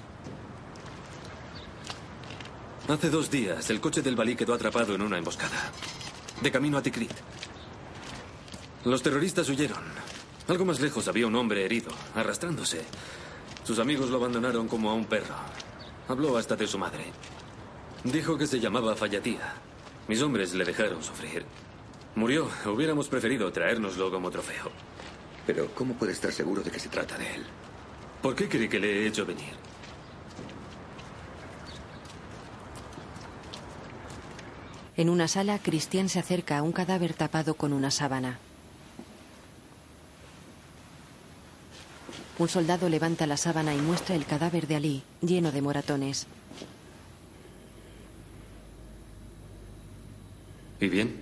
[2.88, 5.70] Hace dos días, el coche del Balí quedó atrapado en una emboscada.
[6.40, 7.12] De camino a Tikrit.
[8.86, 9.82] Los terroristas huyeron.
[10.48, 12.80] Algo más lejos había un hombre herido, arrastrándose.
[13.62, 15.34] Sus amigos lo abandonaron como a un perro.
[16.08, 17.12] Habló hasta de su madre.
[18.04, 19.52] Dijo que se llamaba Fallatía.
[20.08, 21.44] Mis hombres le dejaron sufrir.
[22.14, 22.48] Murió.
[22.64, 24.72] Hubiéramos preferido traérnoslo como trofeo.
[25.46, 27.44] Pero, ¿cómo puede estar seguro de que se trata de él?
[28.22, 29.67] ¿Por qué cree que le he hecho venir?
[34.98, 38.40] En una sala, Cristian se acerca a un cadáver tapado con una sábana.
[42.36, 46.26] Un soldado levanta la sábana y muestra el cadáver de Ali, lleno de moratones.
[50.80, 51.14] ¿Y bien?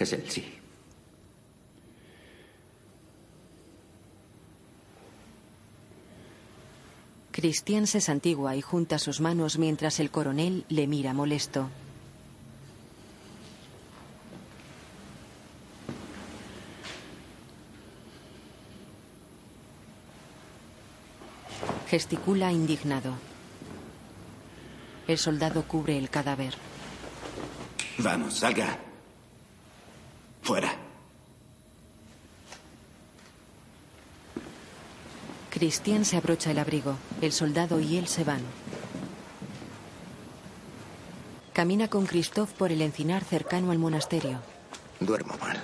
[0.00, 0.61] Es él, sí.
[7.32, 11.70] Cristian se santigua y junta sus manos mientras el coronel le mira molesto.
[21.88, 23.14] Gesticula indignado.
[25.08, 26.54] El soldado cubre el cadáver.
[27.98, 28.78] Vamos, salga.
[30.42, 30.91] Fuera.
[35.52, 36.96] Cristian se abrocha el abrigo.
[37.20, 38.40] El soldado y él se van.
[41.52, 44.40] Camina con Christophe por el encinar cercano al monasterio.
[44.98, 45.62] Duermo mal.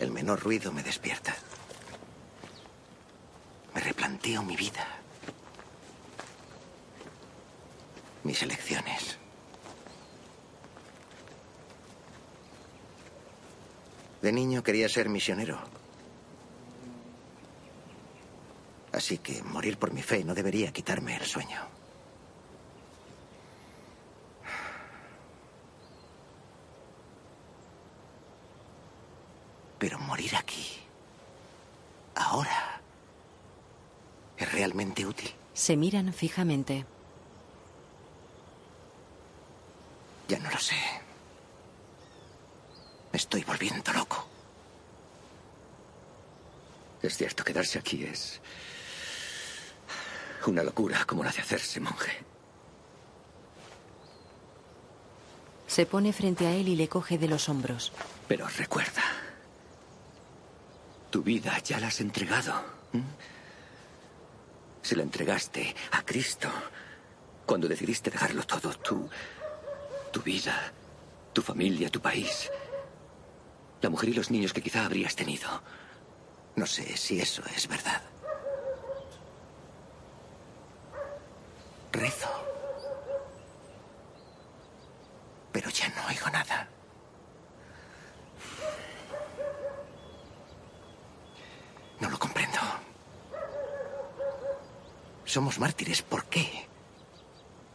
[0.00, 1.36] El menor ruido me despierta.
[3.76, 4.84] Me replanteo mi vida.
[8.24, 9.18] Mis elecciones.
[14.20, 15.81] De niño quería ser misionero.
[19.02, 21.60] Así que morir por mi fe no debería quitarme el sueño.
[29.80, 30.78] Pero morir aquí,
[32.14, 32.80] ahora,
[34.36, 35.34] es realmente útil.
[35.52, 36.86] Se miran fijamente.
[40.28, 40.76] Ya no lo sé.
[43.10, 44.28] Me estoy volviendo loco.
[47.02, 48.40] Es cierto, quedarse aquí es
[50.50, 52.12] una locura como la de hacerse monje.
[55.66, 57.92] Se pone frente a él y le coge de los hombros.
[58.28, 59.02] Pero recuerda,
[61.10, 62.54] tu vida ya la has entregado.
[64.82, 66.48] Se la entregaste a Cristo
[67.46, 69.08] cuando decidiste dejarlo todo, tú,
[70.10, 70.72] tu vida,
[71.32, 72.50] tu familia, tu país,
[73.80, 75.48] la mujer y los niños que quizá habrías tenido.
[76.56, 78.11] No sé si eso es verdad.
[82.02, 82.28] Rezo.
[85.52, 86.68] Pero ya no oigo nada.
[92.00, 92.58] No lo comprendo.
[95.24, 96.02] Somos mártires.
[96.02, 96.66] ¿Por qué?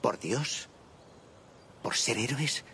[0.01, 0.67] ¿Por Dios?
[1.81, 2.65] ¿Por ser héroes?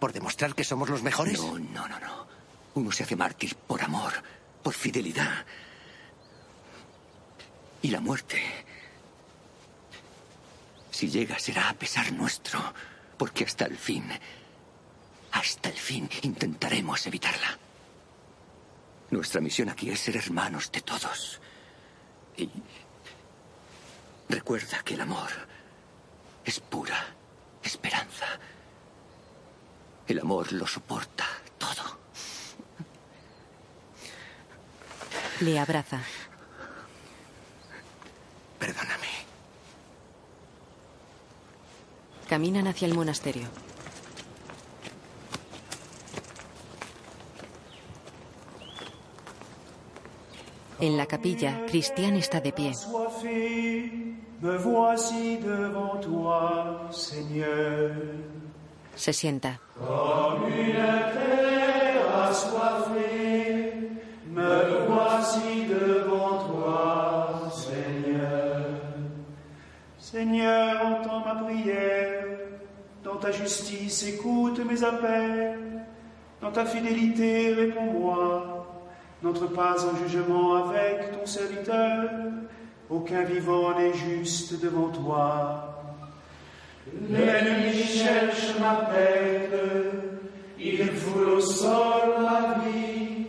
[0.00, 1.38] ¿Por demostrar que somos los mejores?
[1.38, 2.26] No, no, no, no.
[2.74, 4.12] Uno se hace mártir por amor,
[4.64, 5.46] por fidelidad.
[7.80, 8.42] Y la muerte,
[11.00, 12.60] si llega, será a pesar nuestro,
[13.16, 14.04] porque hasta el fin,
[15.32, 17.58] hasta el fin intentaremos evitarla.
[19.08, 21.40] Nuestra misión aquí es ser hermanos de todos.
[22.36, 22.50] Y
[24.28, 25.30] recuerda que el amor
[26.44, 27.02] es pura
[27.62, 28.26] esperanza.
[30.06, 31.98] El amor lo soporta todo.
[35.40, 36.02] Le abraza.
[38.58, 39.29] Perdóname.
[42.30, 43.48] Caminan hacia el monasterio.
[50.78, 52.72] En la capilla, Cristian está de pie.
[58.94, 59.60] Se sienta.
[64.32, 67.19] Me voici devant toi.
[70.12, 72.24] Seigneur, entends ma prière.
[73.04, 75.56] Dans ta justice, écoute mes appels.
[76.42, 78.66] Dans ta fidélité, réponds-moi.
[79.22, 82.10] N'entre pas en jugement avec ton serviteur.
[82.88, 85.80] Aucun vivant n'est juste devant toi.
[87.08, 89.52] L'ennemi cherche ma perte,
[90.58, 93.26] il foule au sol ma vie,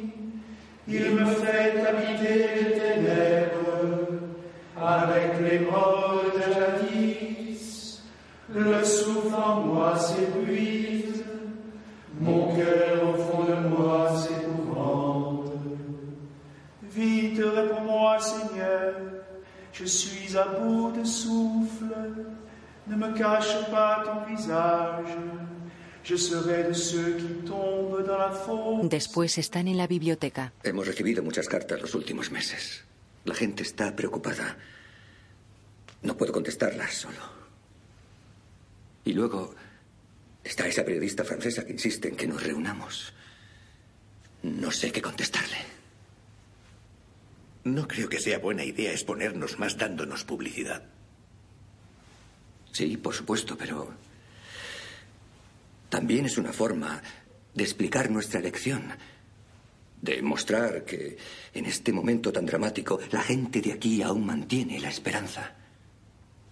[0.87, 3.51] il me fait habiter les ténèbres
[4.75, 6.30] avec les morts.
[8.81, 11.23] Le souffle en moi s'épuise,
[12.19, 15.51] mon cœur au fond de moi s'épouvante.
[16.81, 18.95] Vite, réponds-moi, Seigneur,
[19.71, 21.93] je suis à bout de souffle.
[22.87, 25.15] Ne me cache pas ton visage.
[26.03, 28.89] Je serai de ceux qui tombent dans la fosse.
[28.89, 30.53] Después están en la biblioteca.
[30.63, 32.83] Hemos recibido muchas cartas los últimos meses.
[33.25, 34.57] La gente está preocupada.
[36.01, 37.40] No puedo contestarlas solo.
[39.05, 39.55] Y luego
[40.43, 43.13] está esa periodista francesa que insiste en que nos reunamos.
[44.43, 45.57] No sé qué contestarle.
[47.63, 50.83] No creo que sea buena idea exponernos más dándonos publicidad.
[52.71, 53.93] Sí, por supuesto, pero
[55.89, 57.01] también es una forma
[57.53, 58.83] de explicar nuestra elección,
[60.01, 61.17] de mostrar que
[61.53, 65.55] en este momento tan dramático la gente de aquí aún mantiene la esperanza.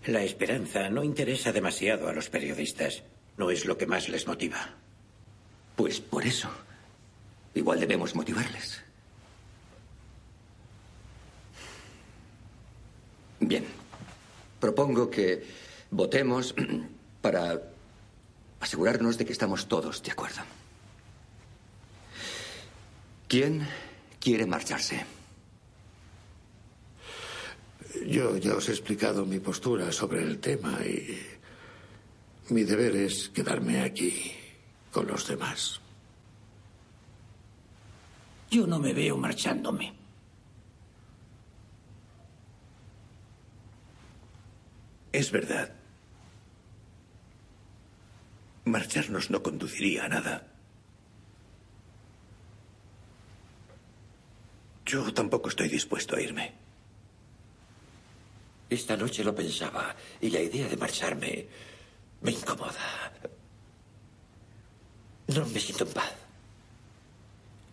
[0.06, 3.04] La esperanza no interesa demasiado a los periodistas.
[3.38, 4.76] No es lo que más les motiva.
[5.76, 6.50] Pues por eso,
[7.54, 8.82] igual debemos motivarles.
[13.40, 13.66] Bien,
[14.60, 15.44] propongo que
[15.92, 16.54] votemos
[17.22, 17.62] para
[18.60, 20.42] asegurarnos de que estamos todos de acuerdo.
[23.28, 23.68] ¿Quién
[24.20, 25.19] quiere marcharse?
[28.06, 31.20] Yo ya os he explicado mi postura sobre el tema y
[32.50, 34.32] mi deber es quedarme aquí
[34.92, 35.80] con los demás.
[38.50, 39.94] Yo no me veo marchándome.
[45.12, 45.76] Es verdad.
[48.66, 50.48] Marcharnos no conduciría a nada.
[54.86, 56.59] Yo tampoco estoy dispuesto a irme.
[58.70, 61.48] Esta noche lo pensaba y la idea de marcharme
[62.22, 63.12] me incomoda.
[65.28, 66.14] No me siento en paz.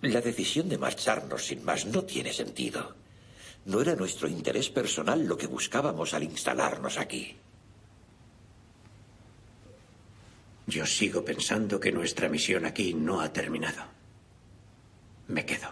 [0.02, 2.94] La decisión de marcharnos sin más no tiene sentido.
[3.66, 7.36] No era nuestro interés personal lo que buscábamos al instalarnos aquí.
[10.66, 13.84] Yo sigo pensando que nuestra misión aquí no ha terminado.
[15.28, 15.68] Me quedo.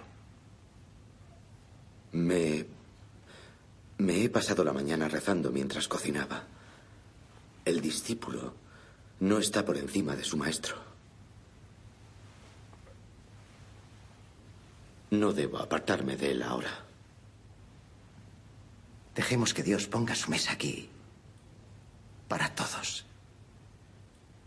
[2.13, 2.74] Me...
[3.99, 6.45] Me he pasado la mañana rezando mientras cocinaba.
[7.65, 8.55] El discípulo
[9.21, 10.77] no está por encima de su maestro.
[15.11, 16.85] No debo apartarme de él ahora.
[19.15, 20.89] Dejemos que Dios ponga su mesa aquí.
[22.27, 23.07] Para todos.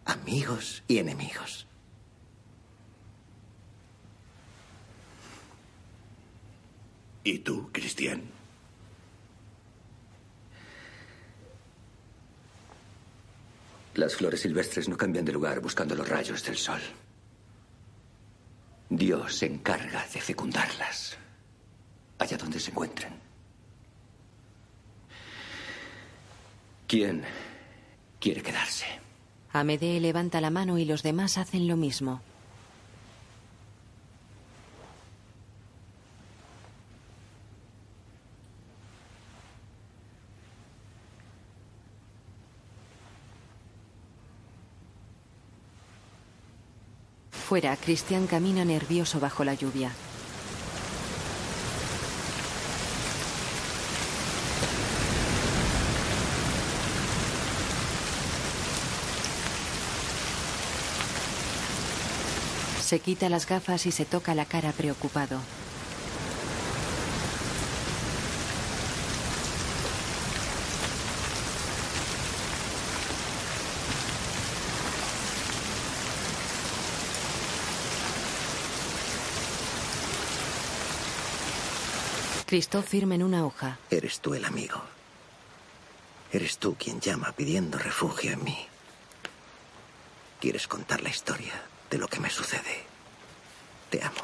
[0.03, 1.65] Amigos y enemigos.
[7.24, 8.37] ¿Y tú, Cristian?
[13.98, 16.80] Las flores silvestres no cambian de lugar buscando los rayos del sol.
[18.90, 21.18] Dios se encarga de fecundarlas
[22.19, 23.14] allá donde se encuentren.
[26.88, 27.24] ¿Quién
[28.19, 28.86] quiere quedarse?
[29.52, 32.22] Amedee levanta la mano y los demás hacen lo mismo.
[47.48, 49.90] Fuera, Cristian camina nervioso bajo la lluvia.
[62.82, 65.40] Se quita las gafas y se toca la cara preocupado.
[82.48, 83.78] Christoph firma en una hoja.
[83.91, 84.82] Eres tú el amigo.
[86.32, 88.57] Eres tú quien llama pidiendo refugio en mí.
[90.40, 91.52] Quieres contar la historia
[91.90, 92.86] de lo que me sucede.
[93.90, 94.15] Te amo.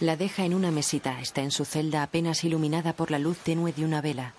[0.00, 1.20] La deja en una mesita.
[1.20, 4.32] Está en su celda apenas iluminada por la luz tenue de una vela.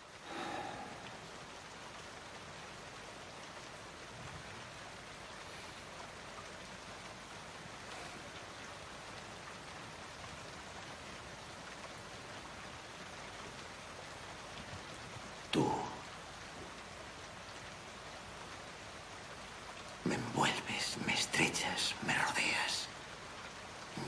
[20.05, 22.87] Me envuelves, me estrechas, me rodeas,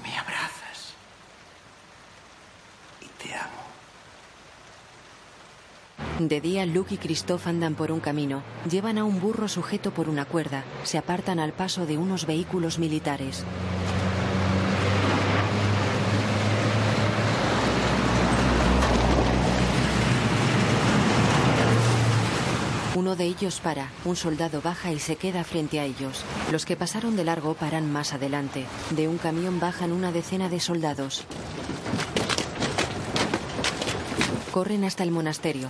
[0.01, 0.93] me abrazas
[3.01, 3.63] y te amo.
[6.19, 8.43] De día, Luke y Christoph andan por un camino.
[8.69, 10.65] Llevan a un burro sujeto por una cuerda.
[10.83, 13.45] Se apartan al paso de unos vehículos militares.
[22.95, 26.25] Uno de ellos para, un soldado baja y se queda frente a ellos.
[26.51, 28.65] Los que pasaron de largo paran más adelante.
[28.89, 31.23] De un camión bajan una decena de soldados.
[34.51, 35.69] Corren hasta el monasterio.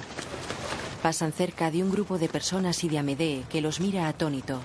[1.02, 4.60] Pasan cerca de un grupo de personas y de Amedee que los mira atónito.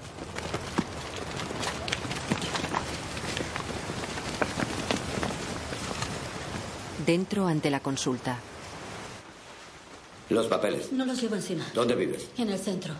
[7.06, 8.38] Dentro ante la consulta.
[10.30, 10.90] Los papeles.
[10.90, 11.66] No los llevo encima.
[11.74, 12.28] ¿Dónde vives?
[12.38, 12.94] En el centro.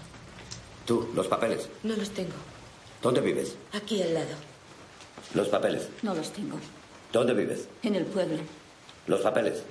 [0.87, 1.69] Tú, los papeles.
[1.83, 2.35] No los tengo.
[3.03, 3.57] ¿Dónde vives?
[3.73, 4.35] Aquí al lado.
[5.35, 5.89] Los papeles.
[6.03, 6.59] No los tengo.
[7.13, 7.67] ¿Dónde vives?
[7.83, 8.39] En el pueblo.
[9.07, 9.63] Los papeles.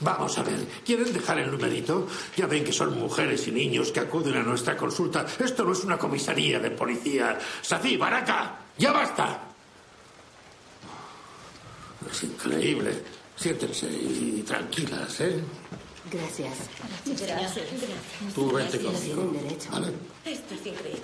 [0.00, 2.06] Vamos a ver, ¿quieren dejar el numerito?
[2.36, 5.26] Ya ven que son mujeres y niños que acuden a nuestra consulta.
[5.38, 7.36] Esto no es una comisaría de policía.
[7.62, 9.40] Safi, Baraka, ya basta.
[12.10, 13.02] Es increíble.
[13.36, 15.42] Siéntense y tranquilas, ¿eh?
[16.10, 16.54] Gracias.
[17.04, 17.66] Gracias.
[18.34, 19.14] Tú vente Gracias.
[19.14, 19.32] conmigo.
[20.24, 21.02] Esto es increíble.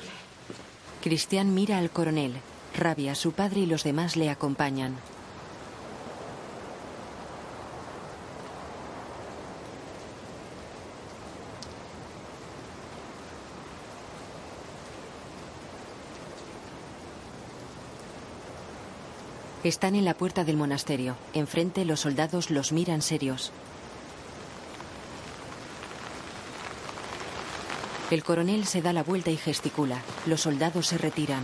[1.03, 2.35] Cristian mira al coronel.
[2.77, 4.97] Rabia, su padre y los demás le acompañan.
[19.65, 21.16] Están en la puerta del monasterio.
[21.32, 23.51] Enfrente los soldados los miran serios.
[28.11, 30.03] El coronel se da la vuelta y gesticula.
[30.27, 31.43] Los soldados se retiran.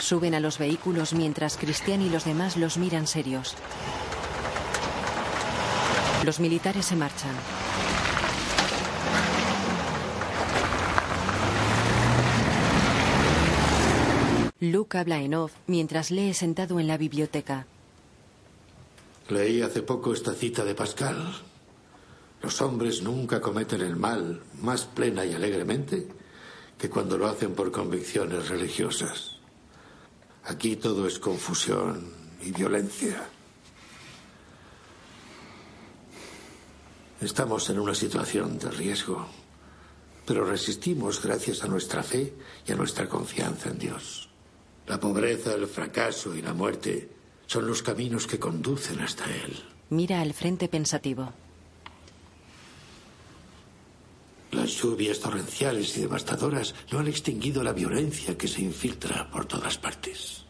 [0.00, 3.54] Suben a los vehículos mientras Cristian y los demás los miran serios.
[6.24, 7.57] Los militares se marchan.
[14.60, 17.66] Luke habla en off mientras lee sentado en la biblioteca.
[19.28, 21.32] Leí hace poco esta cita de Pascal.
[22.42, 26.08] Los hombres nunca cometen el mal más plena y alegremente
[26.76, 29.36] que cuando lo hacen por convicciones religiosas.
[30.44, 32.12] Aquí todo es confusión
[32.42, 33.28] y violencia.
[37.20, 39.26] Estamos en una situación de riesgo,
[40.24, 42.32] pero resistimos gracias a nuestra fe
[42.66, 44.27] y a nuestra confianza en Dios.
[44.88, 47.10] La pobreza, el fracaso y la muerte
[47.46, 49.62] son los caminos que conducen hasta Él.
[49.90, 51.32] Mira al frente pensativo.
[54.50, 59.76] Las lluvias torrenciales y devastadoras no han extinguido la violencia que se infiltra por todas
[59.76, 60.44] partes.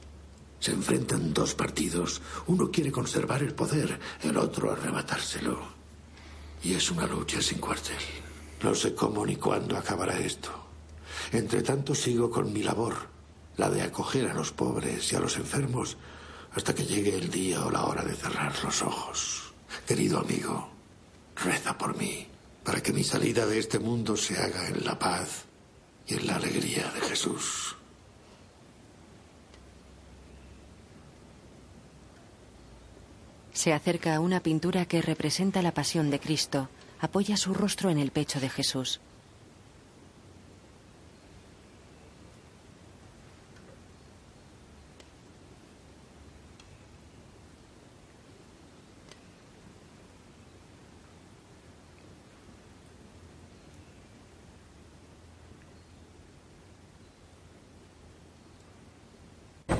[0.61, 2.23] Se enfrentan dos partidos.
[2.47, 5.59] Uno quiere conservar el poder, el otro arrebatárselo.
[6.63, 7.97] Y es una lucha sin cuartel.
[8.63, 10.51] No sé cómo ni cuándo acabará esto.
[11.33, 13.18] Entre tanto sigo con mi labor,
[13.59, 15.99] la de acoger a los pobres y a los enfermos
[16.55, 19.53] hasta que llegue el día o la hora de cerrar los ojos.
[19.87, 20.71] Querido amigo,
[21.37, 22.27] reza por mí,
[22.65, 25.45] para que mi salida de este mundo se haga en la paz
[26.07, 27.77] y en la alegría de Jesús.
[33.53, 36.69] Se acerca a una pintura que representa la pasión de Cristo.
[37.01, 39.01] Apoya su rostro en el pecho de Jesús.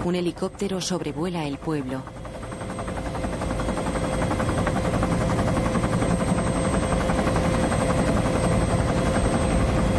[0.09, 2.03] Un helicóptero sobrevuela el pueblo.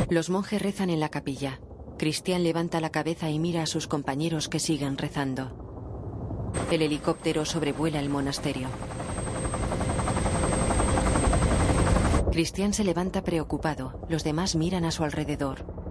[0.10, 1.60] Los monjes rezan en la capilla.
[2.00, 6.50] Cristian levanta la cabeza y mira a sus compañeros que siguen rezando.
[6.72, 8.68] El helicóptero sobrevuela el monasterio.
[12.32, 14.08] Cristian se levanta preocupado.
[14.10, 15.89] Los demás miran a su alrededor.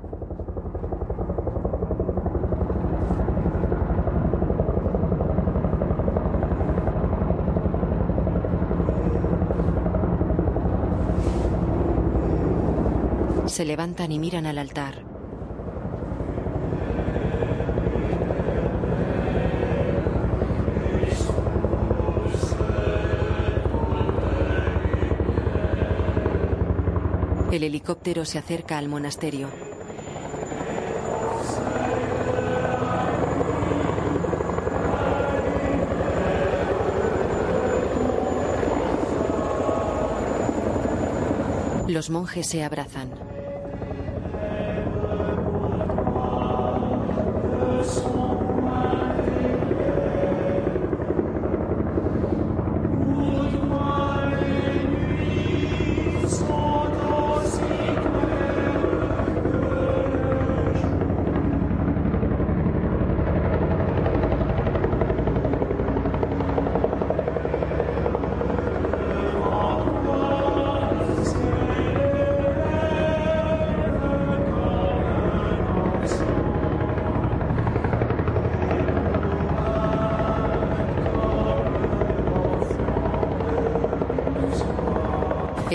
[13.59, 15.03] Se levantan y miran al altar.
[27.51, 29.49] El helicóptero se acerca al monasterio.
[41.89, 43.28] Los monjes se abrazan.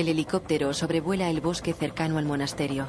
[0.03, 2.87] El helicóptero sobrevuela el bosque cercano al monasterio.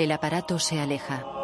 [0.00, 1.39] El aparato se aleja.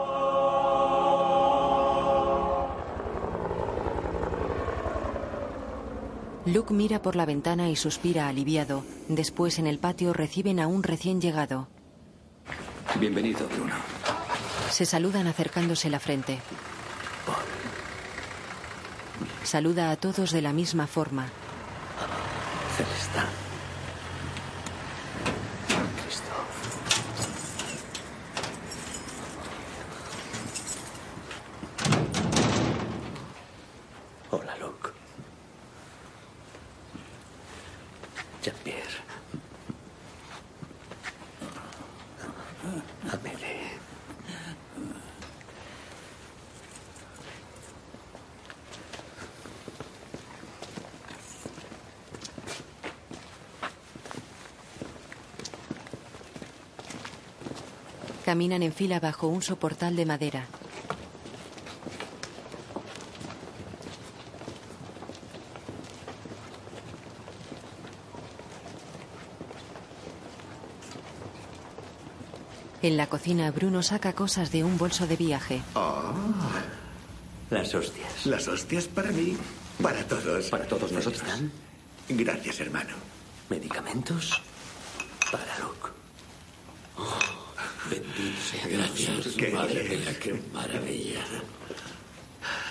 [6.46, 8.84] Luke mira por la ventana y suspira aliviado.
[9.08, 11.68] Después en el patio reciben a un recién llegado.
[13.00, 13.74] Bienvenido, Bruno.
[14.70, 16.38] Se saludan acercándose la frente.
[19.42, 21.26] Saluda a todos de la misma forma.
[22.76, 23.26] Celestán.
[34.30, 34.90] Hola, Luke.
[38.42, 38.96] Jean-Pierre.
[43.12, 43.56] Amélie.
[58.26, 60.42] Caminan en fila bajo un soportal de madera.
[72.82, 75.62] En la cocina, Bruno saca cosas de un bolso de viaje.
[75.74, 76.12] Oh,
[77.50, 78.26] Las hostias.
[78.26, 79.36] las hostias para mí,
[79.82, 80.46] para todos.
[80.50, 81.22] Para todos nosotros.
[82.08, 82.94] Gracias, hermano.
[83.48, 84.40] ¿Medicamentos?
[85.32, 85.90] Para Luke.
[86.98, 87.18] Oh,
[87.90, 88.35] bendito sea
[88.68, 91.20] Gracias, Qué madre mía, qué maravilla.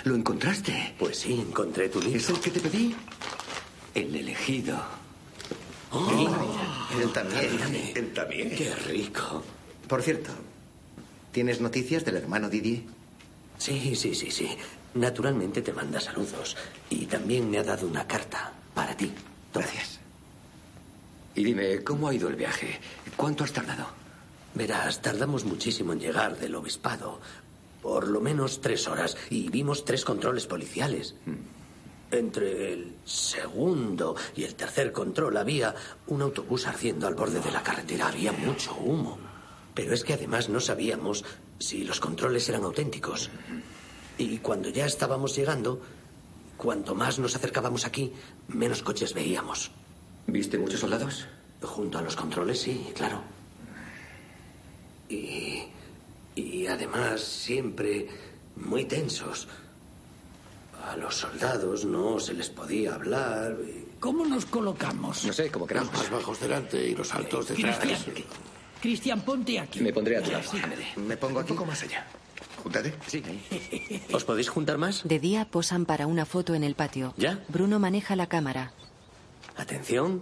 [0.05, 0.93] ¿Lo encontraste?
[0.97, 2.17] Pues sí, encontré tu libro.
[2.17, 2.95] ¿Es el que te pedí?
[3.93, 4.77] El elegido.
[6.99, 7.93] Él también.
[7.95, 8.55] Él también.
[8.55, 9.43] Qué rico.
[9.87, 10.31] Por cierto,
[11.31, 12.83] ¿tienes noticias del hermano Didier?
[13.57, 14.49] Sí, sí, sí, sí.
[14.93, 16.55] Naturalmente te manda saludos.
[16.89, 19.11] Y también me ha dado una carta para ti.
[19.53, 19.99] Gracias.
[21.35, 22.79] Y dime, ¿cómo ha ido el viaje?
[23.17, 24.04] ¿Cuánto has tardado?
[24.55, 27.19] Verás, tardamos muchísimo en llegar del obispado.
[27.81, 29.17] Por lo menos tres horas.
[29.29, 31.15] Y vimos tres controles policiales.
[32.09, 35.75] Entre el segundo y el tercer control había
[36.07, 38.07] un autobús ardiendo al borde de la carretera.
[38.07, 39.19] Había mucho humo.
[39.73, 41.25] Pero es que además no sabíamos
[41.59, 43.29] si los controles eran auténticos.
[44.17, 45.81] Y cuando ya estábamos llegando,
[46.55, 48.13] cuanto más nos acercábamos aquí,
[48.47, 49.71] menos coches veíamos.
[50.27, 51.27] ¿Viste muchos soldados?
[51.61, 53.34] Junto a los controles, sí, claro.
[55.09, 55.63] Y.
[56.35, 58.07] Y además, siempre
[58.57, 59.47] muy tensos.
[60.83, 63.55] A los soldados no se les podía hablar.
[63.99, 65.23] ¿Cómo nos colocamos?
[65.25, 65.93] No sé, como Los queramos.
[65.93, 67.79] más bajos delante y los altos detrás.
[67.79, 68.25] Cristian,
[68.81, 69.79] Cristian, ponte aquí.
[69.79, 70.43] Me pondré a tu lado.
[70.51, 70.57] Sí.
[70.97, 71.51] Me pongo aquí.
[71.53, 72.05] Un poco más allá.
[72.61, 72.93] Júntate.
[73.07, 73.23] Sí.
[74.11, 75.01] ¿Os podéis juntar más?
[75.07, 77.13] De día posan para una foto en el patio.
[77.17, 77.43] ¿Ya?
[77.47, 78.73] Bruno maneja la cámara.
[79.55, 80.21] Atención.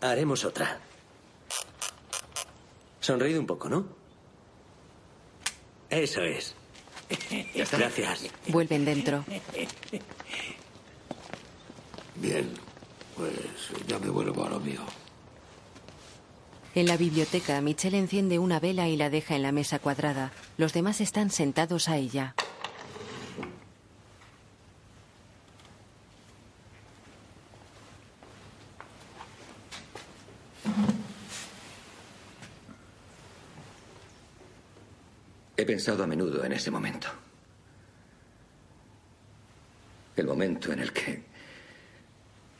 [0.00, 0.80] Haremos otra.
[3.08, 3.86] Sonreído un poco, ¿no?
[5.88, 6.54] Eso es.
[7.72, 8.26] Gracias.
[8.48, 9.24] Vuelven dentro.
[12.16, 12.52] Bien,
[13.16, 13.32] pues
[13.86, 14.82] ya me vuelvo a lo mío.
[16.74, 20.30] En la biblioteca, Michelle enciende una vela y la deja en la mesa cuadrada.
[20.58, 22.34] Los demás están sentados a ella.
[35.58, 37.08] He pensado a menudo en ese momento.
[40.14, 41.24] El momento en el que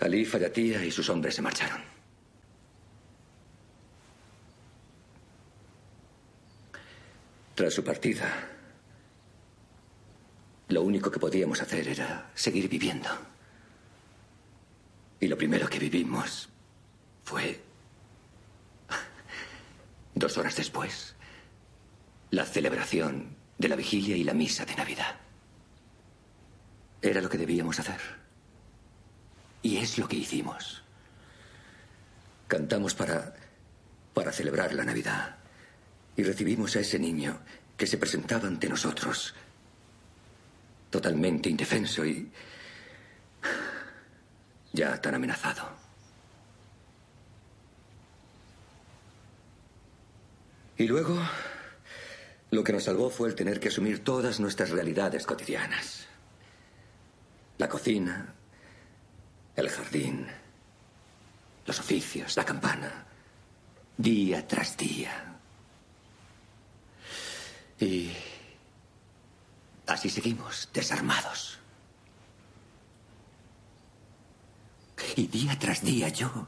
[0.00, 1.80] Ali Fayatia y sus hombres se marcharon.
[7.54, 8.48] Tras su partida,
[10.66, 13.10] lo único que podíamos hacer era seguir viviendo.
[15.20, 16.48] Y lo primero que vivimos
[17.22, 17.60] fue
[20.16, 21.14] dos horas después
[22.30, 25.16] la celebración de la vigilia y la misa de Navidad.
[27.00, 28.00] Era lo que debíamos hacer.
[29.62, 30.82] Y es lo que hicimos.
[32.46, 33.34] Cantamos para,
[34.14, 35.36] para celebrar la Navidad.
[36.16, 37.40] Y recibimos a ese niño
[37.76, 39.34] que se presentaba ante nosotros,
[40.90, 42.30] totalmente indefenso y
[44.72, 45.68] ya tan amenazado.
[50.76, 51.18] Y luego,
[52.50, 56.06] lo que nos salvó fue el tener que asumir todas nuestras realidades cotidianas.
[57.58, 58.34] La cocina,
[59.54, 60.26] el jardín,
[61.66, 63.06] los oficios, la campana,
[63.96, 65.36] día tras día.
[67.80, 68.12] Y
[69.86, 71.58] así seguimos, desarmados.
[75.16, 76.46] Y día tras día yo,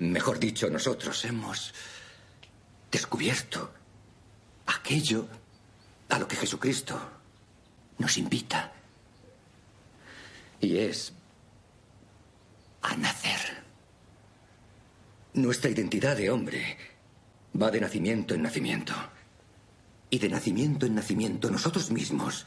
[0.00, 1.72] mejor dicho, nosotros hemos
[2.90, 3.72] descubierto
[4.66, 5.26] aquello
[6.08, 6.98] a lo que Jesucristo
[7.98, 8.72] nos invita.
[10.60, 11.12] Y es
[12.82, 13.64] a nacer.
[15.34, 16.78] Nuestra identidad de hombre
[17.60, 18.94] va de nacimiento en nacimiento.
[20.08, 22.46] Y de nacimiento en nacimiento nosotros mismos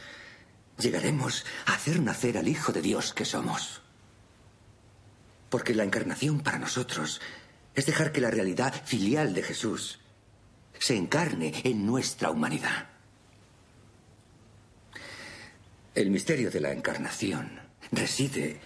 [0.78, 3.82] llegaremos a hacer nacer al Hijo de Dios que somos.
[5.50, 7.22] Porque la encarnación para nosotros
[7.76, 10.00] es dejar que la realidad filial de Jesús
[10.80, 12.88] se encarne en nuestra humanidad.
[15.94, 17.60] El misterio de la encarnación
[17.92, 18.60] reside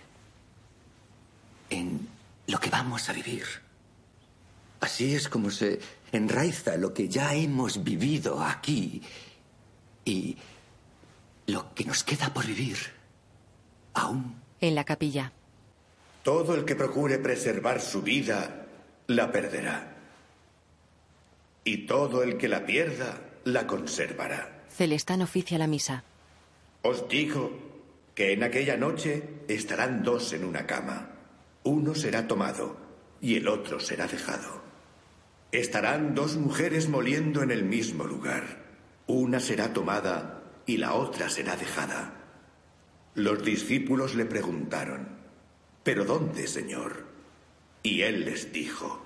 [1.69, 2.07] en
[2.47, 3.43] lo que vamos a vivir.
[4.79, 5.79] Así es como se
[6.11, 9.01] enraiza lo que ya hemos vivido aquí
[10.05, 10.37] y
[11.47, 12.77] lo que nos queda por vivir
[13.93, 14.35] aún.
[14.61, 15.31] En la capilla.
[16.21, 18.65] Todo el que procure preservar su vida
[19.07, 19.92] la perderá.
[21.63, 24.65] Y todo el que la pierda la conservará.
[24.69, 26.03] Celestán oficia la misa.
[26.81, 27.51] Os digo
[28.15, 31.11] que en aquella noche estarán dos en una cama.
[31.63, 32.77] Uno será tomado
[33.21, 34.61] y el otro será dejado.
[35.51, 38.63] Estarán dos mujeres moliendo en el mismo lugar.
[39.07, 42.15] Una será tomada y la otra será dejada.
[43.15, 45.07] Los discípulos le preguntaron,
[45.83, 47.05] ¿pero dónde, Señor?
[47.83, 49.05] Y él les dijo,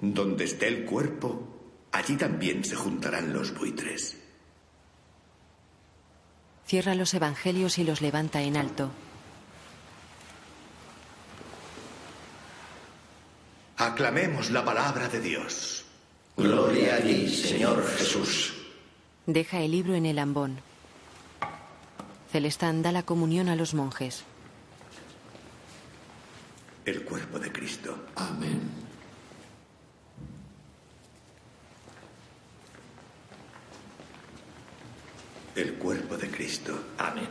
[0.00, 1.61] donde esté el cuerpo,
[1.92, 4.16] allí también se juntarán los buitres.
[6.66, 8.90] Cierra los evangelios y los levanta en alto.
[13.76, 15.84] Aclamemos la palabra de Dios.
[16.36, 18.54] Gloria a ti, Señor Jesús.
[19.26, 20.60] Deja el libro en el ambón.
[22.30, 24.24] Celestán da la comunión a los monjes.
[26.86, 28.06] El cuerpo de Cristo.
[28.16, 28.91] Amén.
[35.54, 36.78] El cuerpo de Cristo.
[36.98, 37.28] Amén.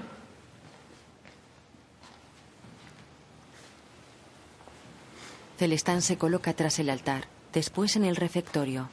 [5.58, 8.90] Celestán se coloca tras el altar, después en el refectorio.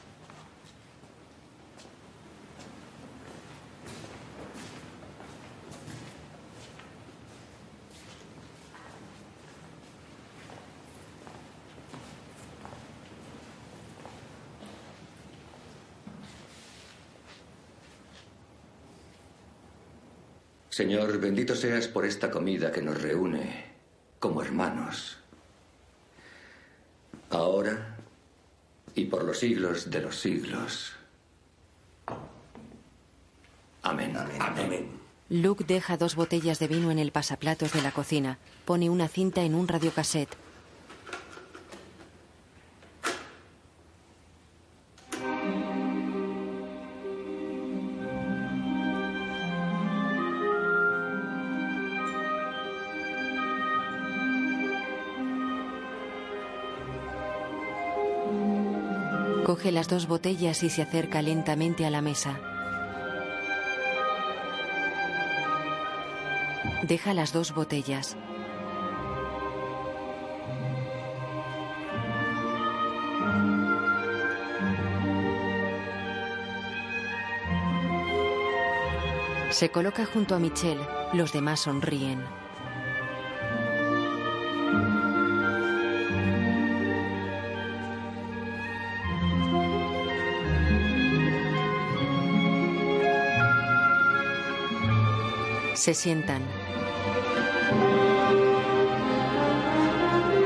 [20.79, 23.65] Señor, bendito seas por esta comida que nos reúne
[24.17, 25.17] como hermanos.
[27.29, 27.97] Ahora
[28.95, 30.93] y por los siglos de los siglos.
[33.83, 34.15] Amén.
[34.15, 34.89] Amén.
[35.27, 38.37] Luke deja dos botellas de vino en el pasaplatos de la cocina.
[38.63, 40.33] Pone una cinta en un radiocassette.
[59.79, 62.37] Las dos botellas y se acerca lentamente a la mesa.
[66.83, 68.17] Deja las dos botellas.
[79.49, 80.81] Se coloca junto a Michelle.
[81.13, 82.21] Los demás sonríen.
[95.89, 96.43] Se sientan.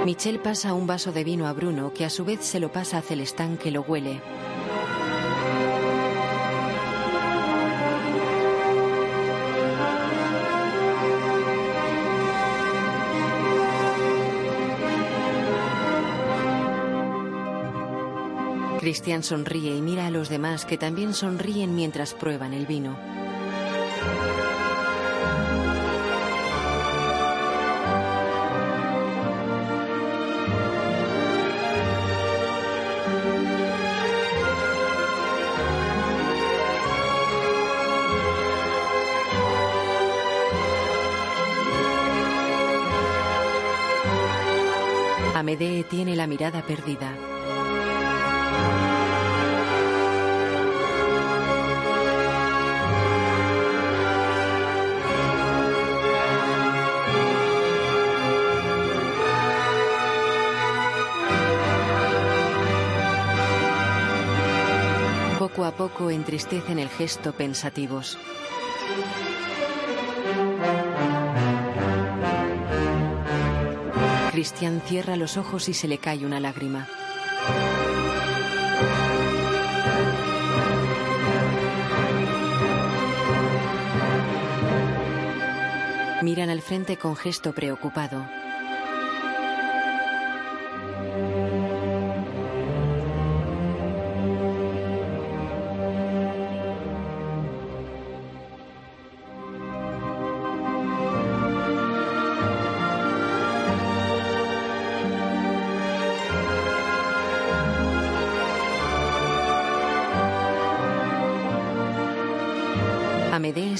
[0.05, 2.99] Michelle pasa un vaso de vino a Bruno, que a su vez se lo pasa
[2.99, 4.21] a Celestán, que lo huele.
[18.79, 23.12] Cristian sonríe y mira a los demás que también sonríen mientras prueban el vino.
[46.23, 47.13] La mirada perdida.
[65.39, 68.17] Poco a poco entristecen el gesto pensativos.
[74.43, 76.85] Cristian cierra los ojos y se le cae una lágrima.
[86.21, 88.25] Miran al frente con gesto preocupado.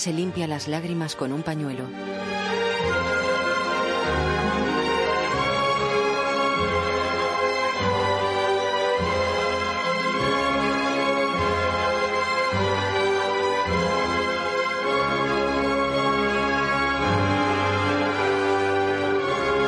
[0.04, 1.86] Se limpia las lágrimas con un pañuelo.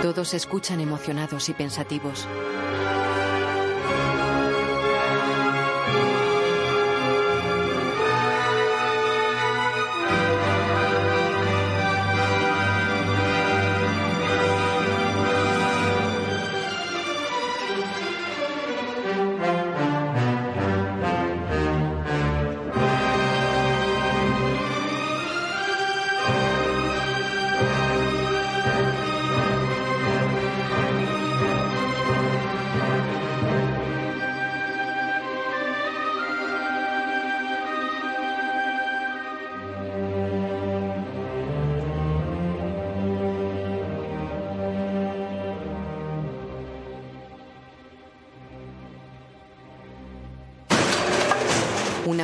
[0.01, 2.27] Todos escuchan emocionados y pensativos.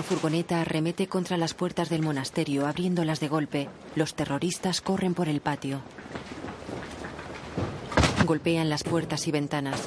[0.02, 3.69] Una furgoneta arremete contra las puertas del monasterio, abriéndolas de golpe.
[3.94, 5.84] Los terroristas corren por el patio.
[8.26, 9.80] Golpean las puertas y ventanas.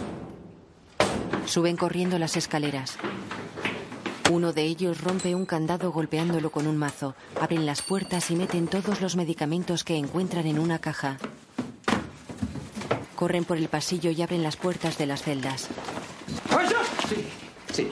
[1.46, 2.96] Suben corriendo las escaleras.
[4.30, 7.16] Uno de ellos rompe un candado golpeándolo con un mazo.
[7.40, 11.18] Abren las puertas y meten todos los medicamentos que encuentran en una caja.
[13.16, 15.66] Corren por el pasillo y abren las puertas de las celdas.
[17.08, 17.26] Sí,
[17.72, 17.90] sí.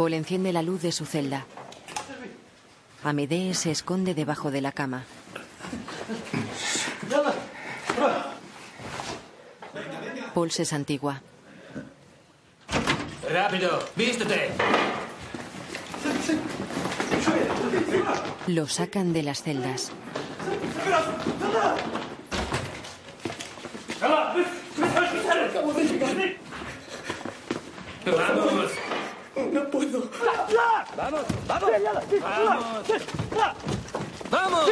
[0.00, 1.44] Paul enciende la luz de su celda.
[3.04, 5.04] Amedee se esconde debajo de la cama.
[10.32, 11.20] Paul se santigua.
[13.30, 14.52] Rápido, vístete.
[18.46, 19.92] Lo sacan de las celdas.
[28.06, 28.79] Vamos.
[29.52, 30.08] No puedo.
[30.96, 31.70] Vamos, vamos.
[32.22, 32.84] Vamos.
[34.30, 34.70] Vamos.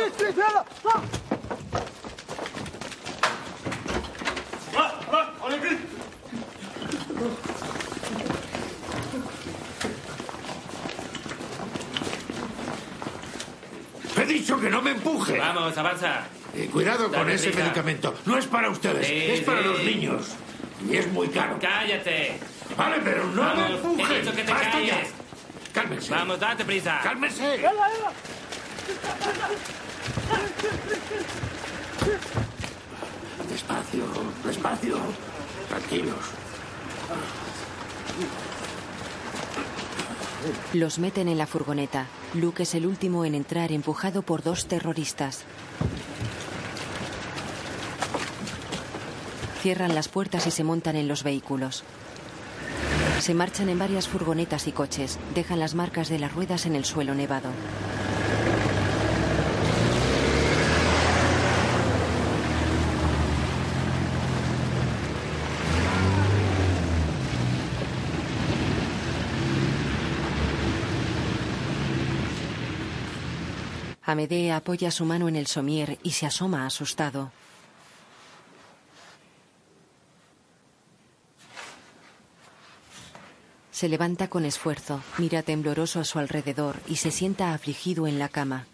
[14.17, 15.39] He dicho que no me empuje.
[15.39, 16.23] Vamos, avanza.
[16.55, 17.65] Eh, cuidado con Dale ese prisa.
[17.65, 18.15] medicamento.
[18.27, 19.69] No es para ustedes, Sí, es para sí.
[19.69, 20.27] los niños.
[20.91, 21.59] Y es muy caro.
[21.61, 22.39] Cállate.
[22.79, 24.07] Vale, pero no me Vamos, empujen.
[24.17, 24.91] he dicho que te Basta calles.
[24.93, 25.73] ya.
[25.73, 26.11] Cálmense.
[26.11, 27.01] Vamos, date prisa.
[27.03, 27.61] Cálmense.
[33.51, 34.05] Despacio,
[34.45, 34.97] despacio.
[35.69, 36.17] Tranquilos.
[40.73, 42.07] Los meten en la furgoneta.
[42.35, 45.41] Luke es el último en entrar empujado por dos terroristas.
[49.63, 51.83] Cierran las puertas y se montan en los vehículos.
[53.29, 55.19] Se marchan en varias furgonetas y coches.
[55.35, 57.51] Dejan las marcas de las ruedas en el suelo nevado.
[74.07, 77.31] Amedee apoya su mano en el somier y se asoma asustado.
[83.79, 88.29] Se levanta con esfuerzo, mira tembloroso a su alrededor y se sienta afligido en la
[88.29, 88.67] cama.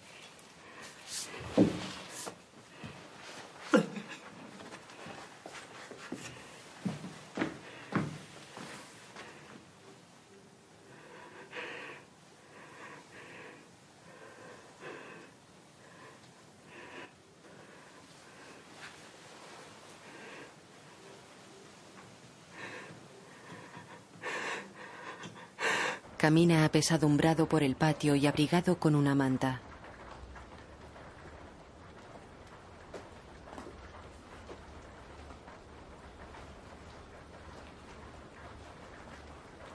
[26.17, 29.61] Camina apesadumbrado por el patio y abrigado con una manta.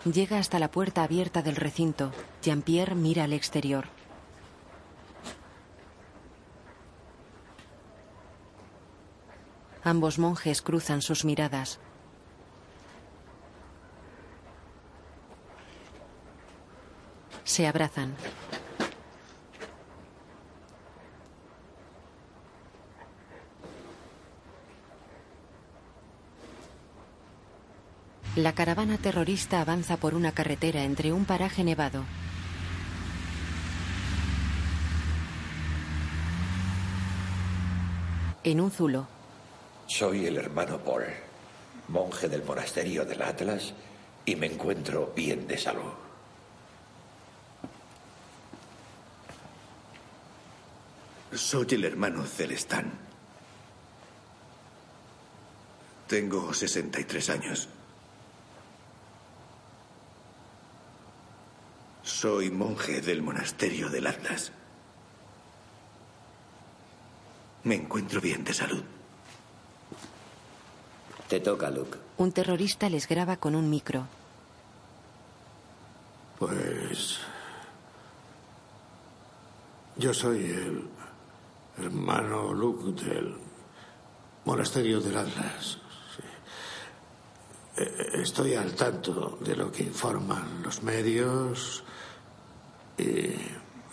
[0.05, 2.11] Llega hasta la puerta abierta del recinto.
[2.41, 3.87] Jean-Pierre mira al exterior.
[9.83, 11.79] Ambos monjes cruzan sus miradas.
[17.59, 18.15] Se abrazan.
[28.37, 32.05] La caravana terrorista avanza por una carretera entre un paraje nevado.
[38.45, 39.05] En un zulo,
[39.85, 41.03] Soy el hermano Paul,
[41.89, 43.73] monje del monasterio del Atlas,
[44.23, 46.08] y me encuentro bien de salud.
[51.33, 52.91] Soy el hermano Celestán.
[56.07, 57.69] Tengo 63 años.
[62.01, 64.51] Soy monje del monasterio del Atlas.
[67.63, 68.83] Me encuentro bien de salud.
[71.27, 71.99] Te toca, Luke.
[72.17, 74.07] un terrorista les graba con un micro.
[76.39, 77.19] Pues...
[79.95, 80.89] Yo soy el
[81.83, 83.35] hermano Luke del
[84.45, 85.77] monasterio del Atlas.
[86.15, 86.23] sí.
[87.77, 91.83] Eh, Estoy al tanto de lo que informan los medios
[92.97, 93.33] y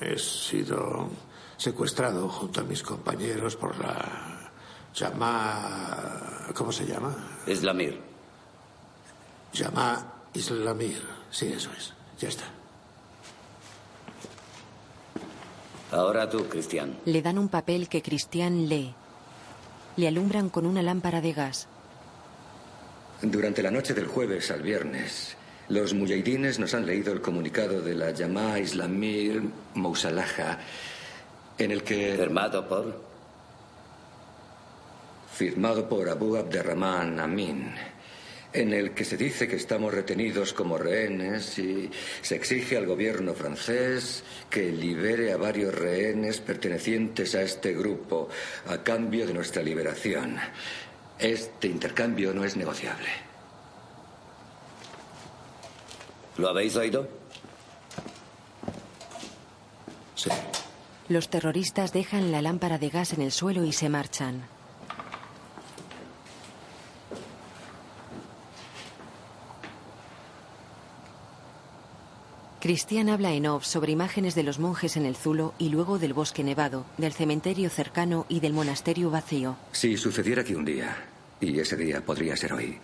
[0.00, 1.08] he sido
[1.56, 4.50] secuestrado junto a mis compañeros por la
[4.94, 6.48] llamada...
[6.54, 7.14] ¿Cómo se llama?
[7.46, 8.00] Islamir.
[9.52, 11.02] Llama Islamir.
[11.30, 11.92] Sí, eso es.
[12.18, 12.44] Ya está.
[15.92, 16.98] Ahora tú, Cristian.
[17.04, 18.94] Le dan un papel que Cristian lee.
[19.96, 21.68] Le alumbran con una lámpara de gas.
[23.22, 25.36] Durante la noche del jueves al viernes,
[25.68, 29.42] los mujahidines nos han leído el comunicado de la Yamá Islamir
[29.74, 30.58] Mousalaja,
[31.56, 32.14] en el que...
[32.16, 33.00] ¿Firmado por?
[35.32, 37.72] Firmado por Abu Abderrahman Amin,
[38.56, 41.90] en el que se dice que estamos retenidos como rehenes y
[42.22, 48.28] se exige al gobierno francés que libere a varios rehenes pertenecientes a este grupo
[48.68, 50.38] a cambio de nuestra liberación.
[51.18, 53.08] Este intercambio no es negociable.
[56.38, 57.08] ¿Lo habéis oído?
[60.14, 60.30] Sí.
[61.08, 64.55] Los terroristas dejan la lámpara de gas en el suelo y se marchan.
[72.60, 76.14] Cristian habla en off sobre imágenes de los monjes en el Zulo y luego del
[76.14, 79.56] bosque nevado, del cementerio cercano y del monasterio vacío.
[79.72, 80.96] Si sucediera que un día,
[81.40, 82.78] y ese día podría ser hoy,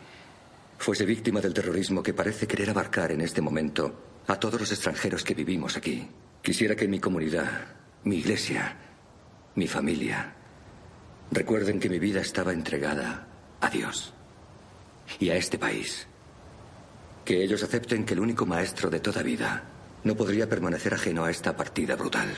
[0.79, 3.95] fuese víctima del terrorismo que parece querer abarcar en este momento
[4.27, 6.07] a todos los extranjeros que vivimos aquí,
[6.43, 7.69] quisiera que mi comunidad,
[8.05, 8.77] mi iglesia,
[9.55, 10.35] mi familia,
[11.31, 13.27] recuerden que mi vida estaba entregada
[13.61, 14.13] a Dios
[15.19, 16.07] y a este país.
[17.25, 19.63] Que ellos acepten que el único maestro de toda vida
[20.05, 22.29] no podría permanecer ajeno a esta partida brutal.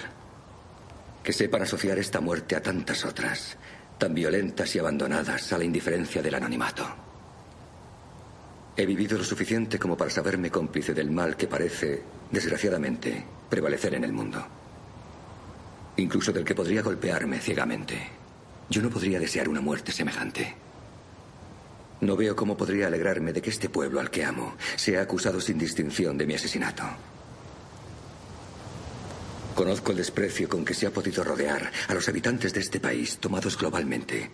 [1.23, 3.56] Que sepan asociar esta muerte a tantas otras,
[3.98, 6.85] tan violentas y abandonadas a la indiferencia del anonimato.
[8.77, 14.05] He vivido lo suficiente como para saberme cómplice del mal que parece, desgraciadamente, prevalecer en
[14.05, 14.44] el mundo.
[15.97, 17.97] Incluso del que podría golpearme ciegamente.
[18.69, 20.64] Yo no podría desear una muerte semejante.
[22.01, 25.59] No veo cómo podría alegrarme de que este pueblo al que amo sea acusado sin
[25.59, 26.85] distinción de mi asesinato.
[29.55, 33.19] Conozco el desprecio con que se ha podido rodear a los habitantes de este país,
[33.19, 34.31] tomados globalmente.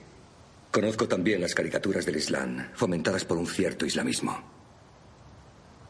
[0.71, 4.41] Conozco también las caricaturas del Islam, fomentadas por un cierto islamismo.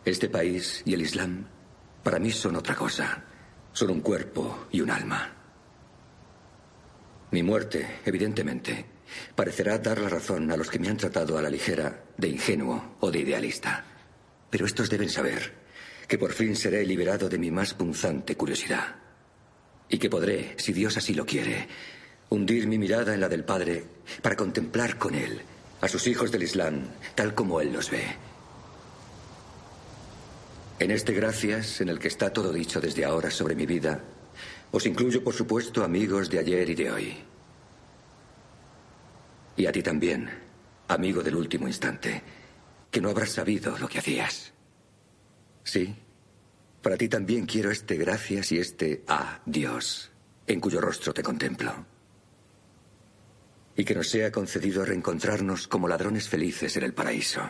[0.04, 1.46] Este país y el Islam,
[2.02, 3.22] para mí son otra cosa.
[3.72, 5.30] Son un cuerpo y un alma.
[7.30, 8.84] Mi muerte, evidentemente,
[9.34, 12.96] parecerá dar la razón a los que me han tratado a la ligera de ingenuo
[13.00, 13.84] o de idealista.
[14.50, 15.52] Pero estos deben saber
[16.06, 18.96] que por fin seré liberado de mi más punzante curiosidad.
[19.88, 21.68] Y que podré, si Dios así lo quiere,
[22.30, 23.84] hundir mi mirada en la del Padre
[24.22, 25.40] para contemplar con Él
[25.80, 26.82] a sus hijos del Islam
[27.14, 28.04] tal como Él los ve.
[30.78, 34.00] En este gracias, en el que está todo dicho desde ahora sobre mi vida,
[34.72, 37.29] os incluyo, por supuesto, amigos de ayer y de hoy.
[39.60, 40.30] Y a ti también,
[40.88, 42.22] amigo del último instante,
[42.90, 44.54] que no habrás sabido lo que hacías.
[45.62, 45.94] Sí,
[46.80, 50.12] para ti también quiero este gracias y este adiós,
[50.46, 51.74] en cuyo rostro te contemplo.
[53.76, 57.42] Y que nos sea concedido reencontrarnos como ladrones felices en el paraíso,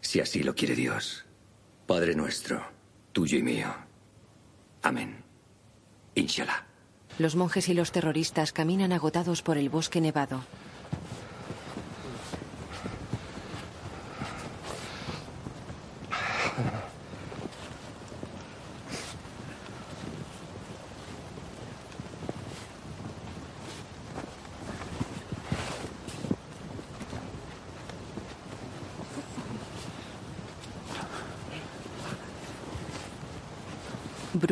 [0.00, 1.24] si así lo quiere Dios,
[1.84, 2.64] Padre nuestro,
[3.10, 3.74] tuyo y mío.
[4.82, 5.24] Amén.
[6.14, 6.64] Inshallah.
[7.18, 10.44] Los monjes y los terroristas caminan agotados por el bosque nevado.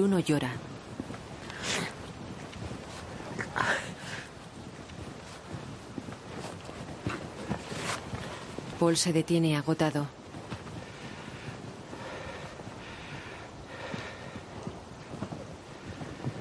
[0.00, 0.50] Bruno llora.
[8.78, 10.06] Paul se detiene agotado.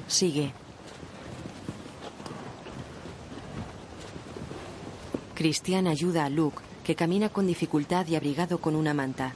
[0.08, 0.54] Sigue.
[5.34, 9.34] Cristian ayuda a Luke, que camina con dificultad y abrigado con una manta.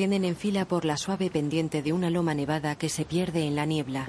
[0.00, 3.54] Ascienden en fila por la suave pendiente de una loma nevada que se pierde en
[3.54, 4.08] la niebla.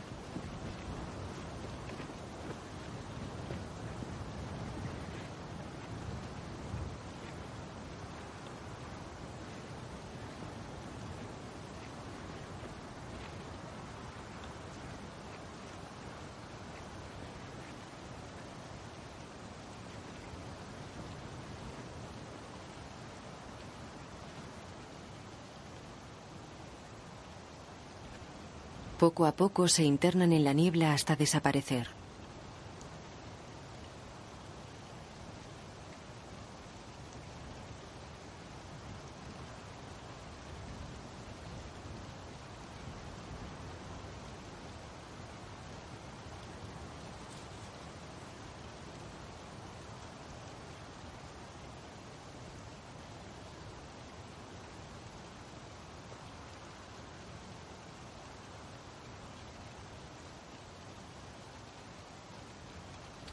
[29.02, 32.01] Poco a poco se internan en la niebla hasta desaparecer.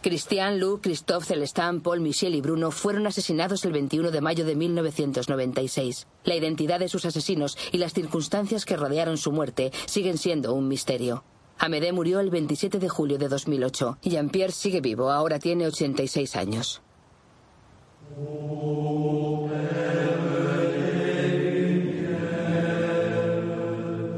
[0.09, 4.56] Christian, Lou, Christophe, Celestin, Paul, Michel y Bruno fueron asesinados el 21 de mayo de
[4.56, 6.06] 1996.
[6.24, 10.66] La identidad de sus asesinos y las circunstancias que rodearon su muerte siguen siendo un
[10.66, 11.24] misterio.
[11.59, 13.98] Amédée murió el 27 de julio de 2008.
[14.01, 16.80] Jean-Pierre sigue vivo, ahora tiene 86 años.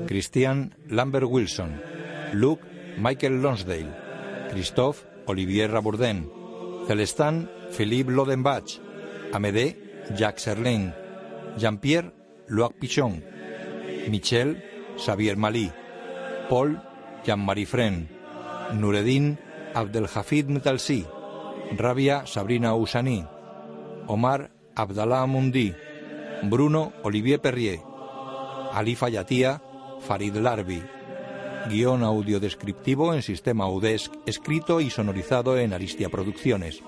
[0.07, 1.83] Christian Lambert Wilson,
[2.33, 2.63] Luke
[2.97, 3.91] Michael Lonsdale,
[4.53, 6.27] Christophe Olivier Rabourdin,
[6.87, 8.81] Celestin Philippe Lodenbach,
[9.33, 9.77] Amédée
[10.17, 10.91] Jacques Serlin,
[11.57, 12.11] Jean-Pierre
[12.49, 13.23] Loac Pichon.
[14.09, 14.63] Michel,
[14.99, 15.71] Xavier Malí.
[16.49, 16.81] Paul,
[17.25, 18.09] Jean-Marie Fren.
[18.75, 19.39] Nureddin,
[19.75, 21.07] Abdelhafid Metalsi.
[21.79, 23.25] Rabia, Sabrina Usani.
[24.09, 25.73] Omar, Abdallah Mundi.
[26.43, 27.79] Bruno, Olivier Perrier.
[28.75, 29.61] Ali Fayatia,
[30.01, 31.00] Farid Larbi.
[31.69, 36.83] Guión audiodescriptivo en sistema UDESC, escrito y sonorizado en Aristia Producciones.